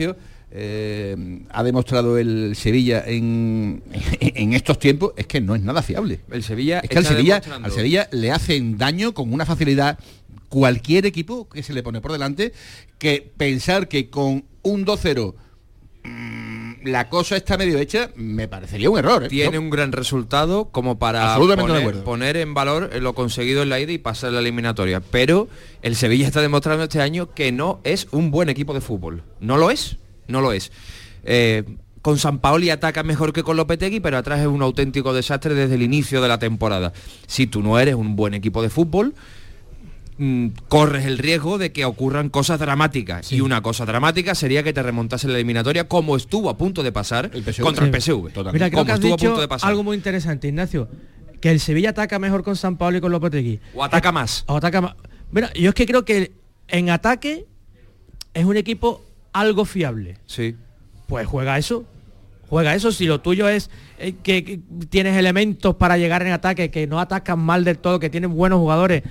[0.56, 3.82] eh, ha demostrado el Sevilla en,
[4.20, 6.20] en estos tiempos es que no es nada fiable.
[6.30, 9.98] El Sevilla Es que al Sevilla, al Sevilla le hacen daño con una facilidad
[10.48, 12.52] cualquier equipo que se le pone por delante
[12.98, 15.34] que pensar que con un 2-0
[16.04, 19.24] mm, la cosa está medio hecha me parecería un error.
[19.24, 19.28] ¿eh?
[19.28, 21.36] tiene un gran resultado como para
[22.04, 25.00] poner en valor lo conseguido en la ida y pasar la eliminatoria.
[25.00, 25.48] Pero
[25.82, 29.22] el Sevilla está demostrando este año que no es un buen equipo de fútbol.
[29.40, 29.96] No lo es,
[30.28, 30.70] no lo es.
[31.24, 31.64] Eh,
[32.02, 35.76] con San Paoli ataca mejor que con Lopetegui, pero atrás es un auténtico desastre desde
[35.76, 36.92] el inicio de la temporada.
[37.26, 39.14] Si tú no eres un buen equipo de fútbol,
[40.18, 43.32] mm, corres el riesgo de que ocurran cosas dramáticas.
[43.32, 46.92] Y una cosa dramática sería que te remontase la eliminatoria como estuvo a punto de
[46.92, 48.00] pasar contra el.
[48.00, 48.30] PSV.
[48.52, 49.70] Mira, creo como que has estuvo a dicho punto de pasar.
[49.70, 50.88] algo muy interesante, Ignacio.
[51.40, 53.60] Que el Sevilla ataca mejor con San Pablo y con Lopetegui.
[53.74, 54.44] O ataca más.
[54.46, 54.94] O ataca más.
[55.30, 56.32] Mira, yo es que creo que
[56.68, 57.46] en ataque
[58.32, 59.02] es un equipo
[59.32, 60.16] algo fiable.
[60.26, 60.56] Sí.
[61.06, 61.84] Pues juega eso.
[62.48, 62.92] Juega eso.
[62.92, 67.00] Si lo tuyo es eh, que, que tienes elementos para llegar en ataque, que no
[67.00, 69.02] atacan mal del todo, que tienen buenos jugadores,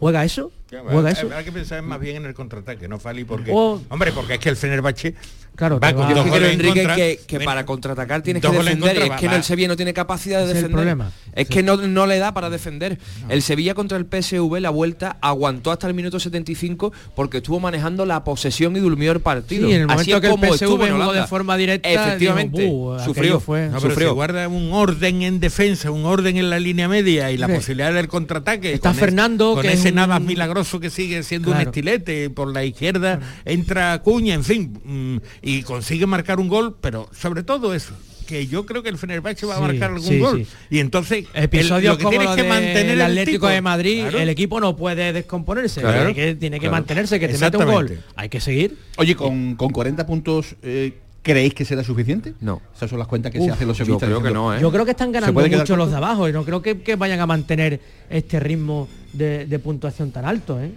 [0.00, 0.52] juega eso.
[0.90, 1.28] Juega eso.
[1.34, 3.50] Hay que pensar más bien en el contraataque, no Fali, porque...
[3.52, 5.14] Hombre, porque es que el Fenerbahce
[5.56, 6.94] Claro, va con dos goles en Enrique, contra.
[6.94, 8.78] que, que para contraatacar tienes que defender.
[8.78, 9.42] contra, es que va- no, el.
[9.42, 10.70] Sevilla no tiene capacidad de el defender.
[10.70, 11.10] problema.
[11.32, 12.96] Es que no, no le da para defender.
[13.28, 18.06] El Sevilla contra el PSV, la vuelta, aguantó hasta el minuto 75 porque estuvo manejando
[18.06, 19.66] la posesión y durmió el partido.
[19.66, 21.56] Sí, en el Así momento es que el como PSV estuvo en jugó de forma
[21.56, 22.62] directa, Efectivamente.
[22.62, 23.40] digo, "Buh, aquello sufrió.
[23.40, 23.66] fue".
[23.66, 24.08] No, pero sufrió.
[24.10, 27.92] si guarda un orden en defensa, un orden en la línea media y la posibilidad
[27.92, 28.74] del contraataque.
[28.74, 31.60] está con es- Fernando, con que es ese un- nada milagroso que sigue siendo un
[31.60, 37.08] estilete, por la izquierda entra Acuña, en fin, mm, y consigue marcar un gol, pero
[37.12, 37.94] sobre todo eso
[38.26, 40.52] que yo creo que el Fenerbahce va a Sí, marcar algún sí, gol sí.
[40.68, 43.62] y entonces el- Episodios lo que como tienes lo que de mantener el Atlético de
[43.62, 44.18] Madrid, Claro.
[44.18, 45.96] el equipo no puede descomponerse, Claro.
[46.12, 46.72] tiene que, tiene que Claro.
[46.72, 47.98] mantenerse, que te mete un gol.
[48.16, 48.76] Hay que seguir.
[48.98, 50.92] Oye, con, con 40 puntos, eh,
[51.28, 52.34] ¿creéis que será suficiente?
[52.40, 52.62] No.
[52.74, 54.08] Esas son las cuentas que Uf, se hacen los Yo sevillistas.
[54.08, 54.58] creo que no, ¿eh?
[54.60, 57.20] Yo creo que están ganando mucho los de abajo y no creo que, que vayan
[57.20, 60.58] a mantener este ritmo de, de puntuación tan alto.
[60.60, 60.72] ¿eh?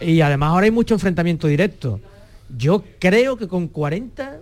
[0.00, 2.00] Y además ahora hay mucho enfrentamiento directo.
[2.56, 4.38] Yo creo que con 40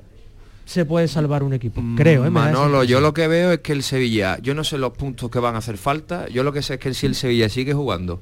[0.64, 1.82] se puede salvar un equipo.
[1.96, 2.30] Creo, ¿eh?
[2.30, 5.40] Manolo, yo lo que veo es que el Sevilla, yo no sé los puntos que
[5.40, 8.20] van a hacer falta, yo lo que sé es que si el Sevilla sigue jugando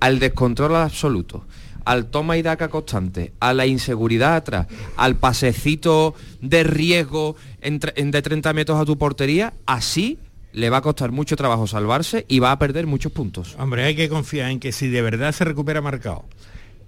[0.00, 1.44] al descontrol absoluto,
[1.90, 8.22] al toma y daca constante, a la inseguridad atrás, al pasecito de riesgo en de
[8.22, 10.16] 30 metros a tu portería, así
[10.52, 13.56] le va a costar mucho trabajo salvarse y va a perder muchos puntos.
[13.58, 16.26] Hombre, hay que confiar en que si de verdad se recupera marcado,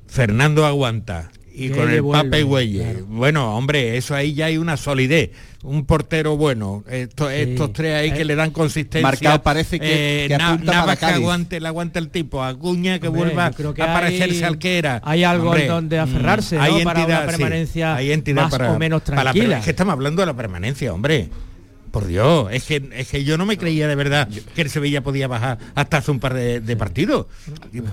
[0.06, 3.06] Fernando aguanta y Que con el vuelve, Güelle, claro.
[3.08, 5.30] bueno, hombre, eso ahí ya hay una solidez,
[5.62, 9.02] un portero bueno, estos, estos tres ahí que Eh, le dan consistencia.
[9.06, 12.98] Marcado parece que- que Na- apunta para Navas que aguante, le aguanta el tipo, Acuña
[12.98, 15.00] que Hombre, vuelva que a parecerse al que era.
[15.04, 16.64] hay algo Hombre, en donde aferrarse, mm, ¿no?
[16.64, 19.58] hay Para una entidad, sí, permanencia hay entidad más para- o menos para la tranquila.
[19.58, 21.28] es que estamos hablando de la permanencia, hombre.
[21.92, 25.02] Por Dios, es que, es que yo no me creía de verdad que el Sevilla
[25.02, 27.26] podía bajar hasta hace un par de, de partidos.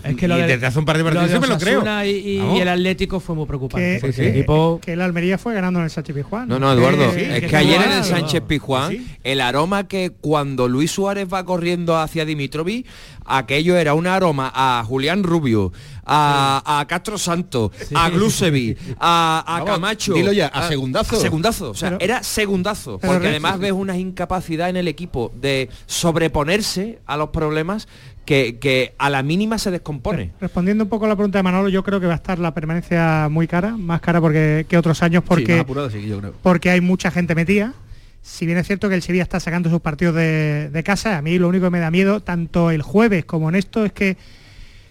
[0.06, 1.47] Es que lo y de- desde hace un par de lo partidos de sí me
[1.47, 2.06] lo creo.
[2.06, 2.58] Y, y- Vamos.
[2.58, 4.00] y el Atlético fue muy preocupante.
[4.02, 6.47] Que, que- el equipo que el Almería fue ganando en el Sánchez Pizjuán.
[6.47, 8.41] No, no, Eduardo, Que- es que que ayer en el Sánchez.
[8.47, 12.86] Pizjuán, el aroma que cuando Luis Suárez va corriendo hacia Dimitrovic,
[13.30, 15.72] aquello era un aroma a Julián Rubio,
[16.06, 20.14] a, a Castro Santos, a Glusevi, a, a Vamos, Camacho.
[20.14, 21.16] dilo ya, a segundazo.
[21.16, 22.98] a segundazo, o sea, Pero- era segundazo.
[23.00, 27.88] Porque además ves una incapacidad en el equipo de sobreponerse a los problemas
[28.26, 30.34] que, que a la mínima se descompone.
[30.40, 32.54] Respondiendo un poco a la pregunta de Manolo, yo creo que va a estar la
[32.54, 36.34] permanencia muy cara, más cara porque que otros años porque más apurado, sí, yo creo.
[36.42, 37.74] porque hay mucha gente metida.
[38.22, 41.39] Si bien es cierto que el Sevilla está sacando sus partidos de, casa, a mí
[41.39, 44.17] lo único que me da miedo, tanto el jueves como en esto, es que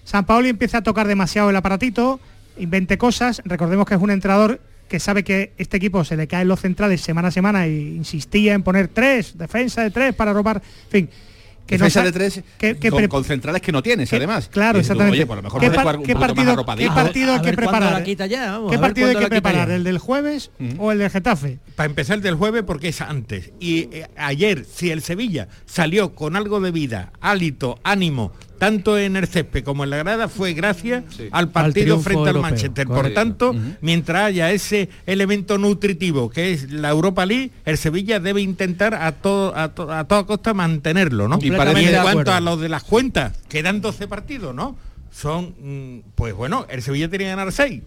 [0.04, 2.20] San Paoli empieza a tocar demasiado el aparatito,
[2.58, 3.42] invente cosas.
[3.44, 7.02] Recordemos que es un entrenador que sabe que este equipo se le caen los centrales
[7.02, 11.10] semana a semana e insistía en poner tres, defensa de tres para robar, en fin.
[11.68, 14.48] Que no de tres que- que con, pre- con centrales que no tienes, que- además.
[14.50, 15.18] Claro, dices tú, exactamente.
[15.18, 16.94] Oye, pues a lo mejor ¿Qué, puedes par- jugar un qué poquito más partido, qué
[16.94, 18.04] partido hay que preparar?
[18.04, 19.68] ya, vamos, ¿Qué partido hay que preparar?
[19.68, 19.74] ya.
[19.76, 21.58] ¿El del jueves o el del Getafe?
[21.76, 23.52] Para empezar del jueves porque es antes.
[23.60, 29.16] Y eh, ayer, si el Sevilla salió con algo de vida, hálito, ánimo, tanto en
[29.16, 32.86] el césped como en la grada, fue gracias al partido frente al Manchester.
[32.86, 38.40] Por tanto, mientras haya ese elemento nutritivo que es la Europa League, el Sevilla debe
[38.42, 41.38] intentar a todo a, to- a toda costa mantenerlo, ¿no?
[41.46, 41.50] Y
[41.88, 44.76] en cuanto a los de las cuentas, quedan 12 partidos, ¿no?
[45.10, 47.82] Son, mm, pues bueno, el Sevilla tiene que ganar 6.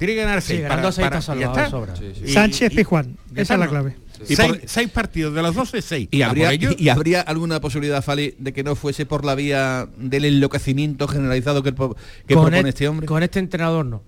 [0.00, 0.62] Tiene que ganar 6.
[0.62, 1.70] ganando seis está salvado, ya está.
[1.70, 1.94] sobra.
[2.24, 3.96] Y- Sánchez ya esa es la clave.
[4.28, 6.08] Y seis, por- seis partidos de los 12, 6.
[6.10, 10.24] Y habría, y habría alguna posibilidad, Fali, de que no fuese por la vía del
[10.24, 11.94] enloquecimiento generalizado que, con,
[12.26, 13.06] propone e- este hombre.
[13.06, 14.02] con este entrenador no.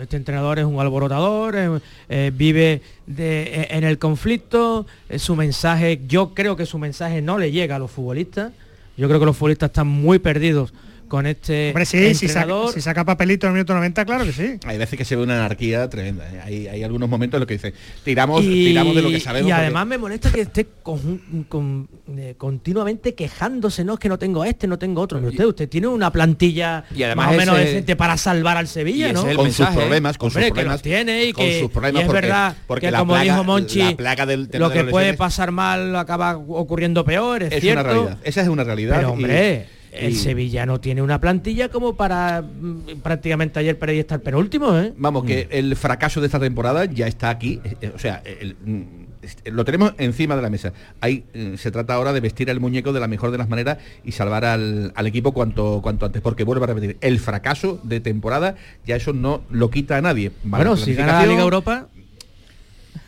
[0.00, 5.36] Este entrenador es un alborotador, eh, eh, vive de- eh, en el conflicto, eh, su
[5.36, 8.50] mensaje, yo creo que su mensaje no le llega a los futbolistas,
[8.96, 10.72] yo creo que los futbolistas están muy perdidos
[11.08, 12.72] con este Hombre, sí, si saca, entrenador.
[12.74, 14.58] si saca papelito en el minuto 90, claro que sí.
[14.66, 16.24] Hay veces que se ve una anarquía tremenda.
[16.32, 16.40] ¿eh?
[16.44, 17.74] Hay, hay algunos momentos en los que dice
[18.04, 19.48] tiramos, tiramos de lo que sabemos.
[19.48, 24.08] y porque- además me molesta que esté con- con- eh, continuamente quejándose, no es que
[24.08, 25.18] no tengo este, no tengo otro.
[25.18, 28.56] Pero usted, usted tiene una plantilla Y además más o menos ese- decente para salvar
[28.56, 29.22] al Sevilla, ¿no?
[29.22, 30.82] con sus mensaje, problemas, con Hombre, sus problemas.
[30.82, 33.22] tiene y con que sus problemas y es porque- verdad porque que la como plaga-
[33.32, 37.60] dijo Monchi, la plaga del lo que puede pasar mal acaba ocurriendo peor, es, es
[37.60, 37.82] cierto.
[37.82, 38.18] una realidad.
[38.24, 38.96] Esa es una realidad.
[38.96, 39.66] Pero y- hombre,
[39.96, 44.76] el y- Sevilla no tiene una plantilla como para mm, prácticamente ayer para estar penúltimo,
[44.78, 44.92] ¿eh?
[44.96, 47.60] Vamos, que el fracaso de esta temporada ya está aquí.
[47.64, 48.82] eh, eh, o sea, el- mm,
[49.22, 50.72] este, lo tenemos encima de la mesa.
[51.00, 51.24] Ahí
[51.56, 54.44] se trata ahora de vestir al muñeco de la mejor de las maneras y salvar
[54.44, 56.20] al, al equipo cuanto, cuanto antes.
[56.20, 60.30] Porque vuelvo a repetir, el fracaso de temporada ya eso no lo quita a nadie.
[60.42, 61.88] Bueno, si gana la Liga Europa,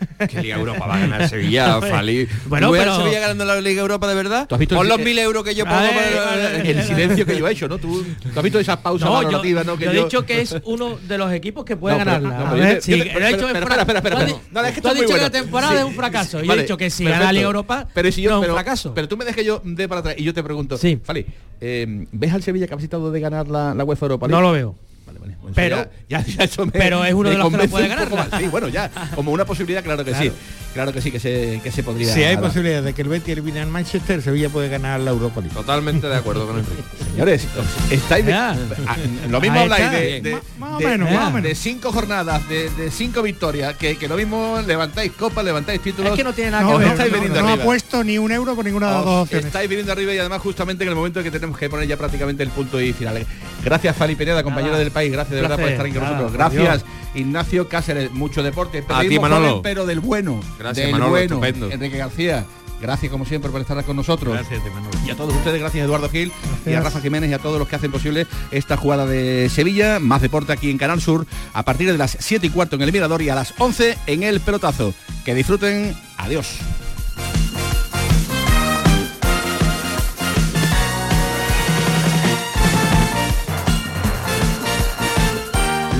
[0.28, 2.28] Que Liga Europa va a ganar Sevilla, Fali.
[2.47, 4.47] Bueno, ¿Tú ves pero- a Sevilla ganando la Liga Europa de verdad?
[4.47, 7.26] ¿Tú has visto Por el- los mil euros que yo pongo Ay, para- el silencio
[7.26, 7.78] que yo he hecho, ¿no?
[7.78, 9.76] Tú, tú has visto esas pausas No, yo, ¿no?
[9.76, 12.76] Que yo he dicho que es uno de los equipos que puede No, pero- ganarla.
[12.78, 16.42] espera, espera, espera, No, es que tú has dicho que la temporada es un fracaso.
[16.42, 18.55] Yo he dicho que si gana la Liga Europa pero si yo, es un pero,
[18.55, 18.92] fracaso.
[18.94, 20.99] Pero tú me dejes que yo dé para atrás y yo te pregunto, sí.
[21.03, 21.26] Fali,
[21.61, 24.74] eh, ¿ves al Sevilla capacitado de ganar la, UEFA Europa No lo veo.
[25.07, 25.76] Pues pero,
[26.09, 28.11] ya, ya, ya eso me- pero es uno me de los que lo puede ganar.
[28.12, 28.28] más.
[28.38, 30.18] Sí, bueno, ya, como una posibilidad, claro que sí.
[30.30, 30.34] Claro.
[30.74, 33.30] Claro que sí, que se, que se podría Si hay posibilidad de que el Betis
[33.32, 35.54] elimine al Manchester, Sevilla puede ganar la Europa League.
[35.54, 36.82] Totalmente de acuerdo con Enrique.
[37.12, 37.46] Señores,
[37.90, 38.26] estáis...
[38.26, 38.50] Ya.
[38.86, 38.96] Ah,
[39.30, 42.90] Lo mismo habláis de, de, Más- de- menos, de- más de cinco jornadas, de, de
[42.90, 46.11] cinco victorias, que, que lo mismo levantáis copas, levantáis títulos.
[46.11, 48.30] Es que no tiene nada No, no, estáis no, viniendo no ha puesto ni un
[48.32, 49.46] euro por ninguna de las Os dos opciones.
[49.46, 51.96] Estáis viniendo arriba y además justamente en el momento en que tenemos que poner ya
[51.96, 53.24] prácticamente el punto y final.
[53.64, 54.84] Gracias Fali Pineda, compañero Nada.
[54.84, 56.32] del país, gracias de verdad por estar aquí con nosotros.
[56.32, 56.84] Gracias
[57.14, 58.78] Ignacio Cáceres, mucho deporte.
[58.78, 59.49] A ti, Periodismo Manolo.
[59.49, 60.40] joven, pero del bueno.
[60.59, 61.24] Gracias, del Manolo, bueno.
[61.24, 61.70] estupendo.
[61.70, 62.44] Enrique García.
[62.80, 64.34] Gracias como siempre por estar con nosotros.
[64.34, 64.99] Gracias, Manolo.
[65.07, 66.32] Y a todos ustedes, gracias Eduardo Gil
[66.64, 66.80] y a.
[66.80, 69.99] Rafa Jiménez y a todos los que hacen posible esta jugada de Sevilla.
[69.99, 72.92] Más deporte aquí en Canal Sur a partir de las 7 y cuarto en el
[72.92, 74.94] Mirador y a las 11 en el Pelotazo.
[75.24, 75.94] Que disfruten.
[76.18, 76.59] Adiós.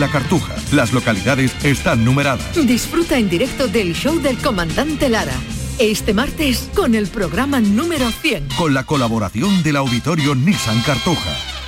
[0.00, 0.54] la Cartuja.
[0.72, 2.54] Las localidades están numeradas.
[2.66, 5.34] Disfruta en directo del show del comandante Lara.
[5.78, 8.48] Este martes con el programa número 100.
[8.56, 11.59] con la colaboración del auditorio Nissan Cartuja.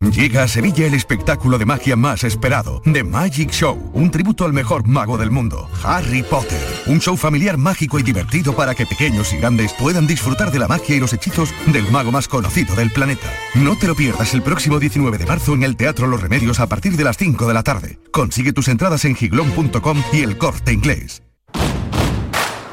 [0.00, 4.52] Llega a Sevilla el espectáculo de magia más esperado, The Magic Show, un tributo al
[4.52, 6.60] mejor mago del mundo, Harry Potter.
[6.86, 10.68] Un show familiar mágico y divertido para que pequeños y grandes puedan disfrutar de la
[10.68, 13.32] magia y los hechizos del mago más conocido del planeta.
[13.54, 16.66] No te lo pierdas el próximo 19 de marzo en el Teatro Los Remedios a
[16.66, 17.98] partir de las 5 de la tarde.
[18.10, 21.22] Consigue tus entradas en giglón.com y el corte inglés.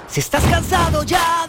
[0.10, 1.43] Si estás cansado ya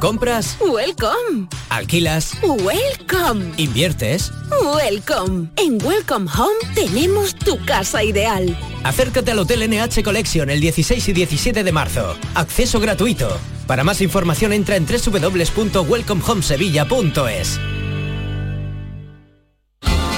[0.00, 0.56] ¿Compras?
[0.60, 1.48] Welcome.
[1.70, 2.34] ¿Alquilas?
[2.42, 3.52] Welcome.
[3.56, 4.30] ¿Inviertes?
[4.62, 5.48] Welcome.
[5.56, 8.54] En Welcome Home tenemos tu casa ideal.
[8.84, 12.14] Acércate al Hotel NH Collection el 16 y 17 de marzo.
[12.34, 13.38] Acceso gratuito.
[13.66, 17.58] Para más información entra en www.welcomehomesevilla.es.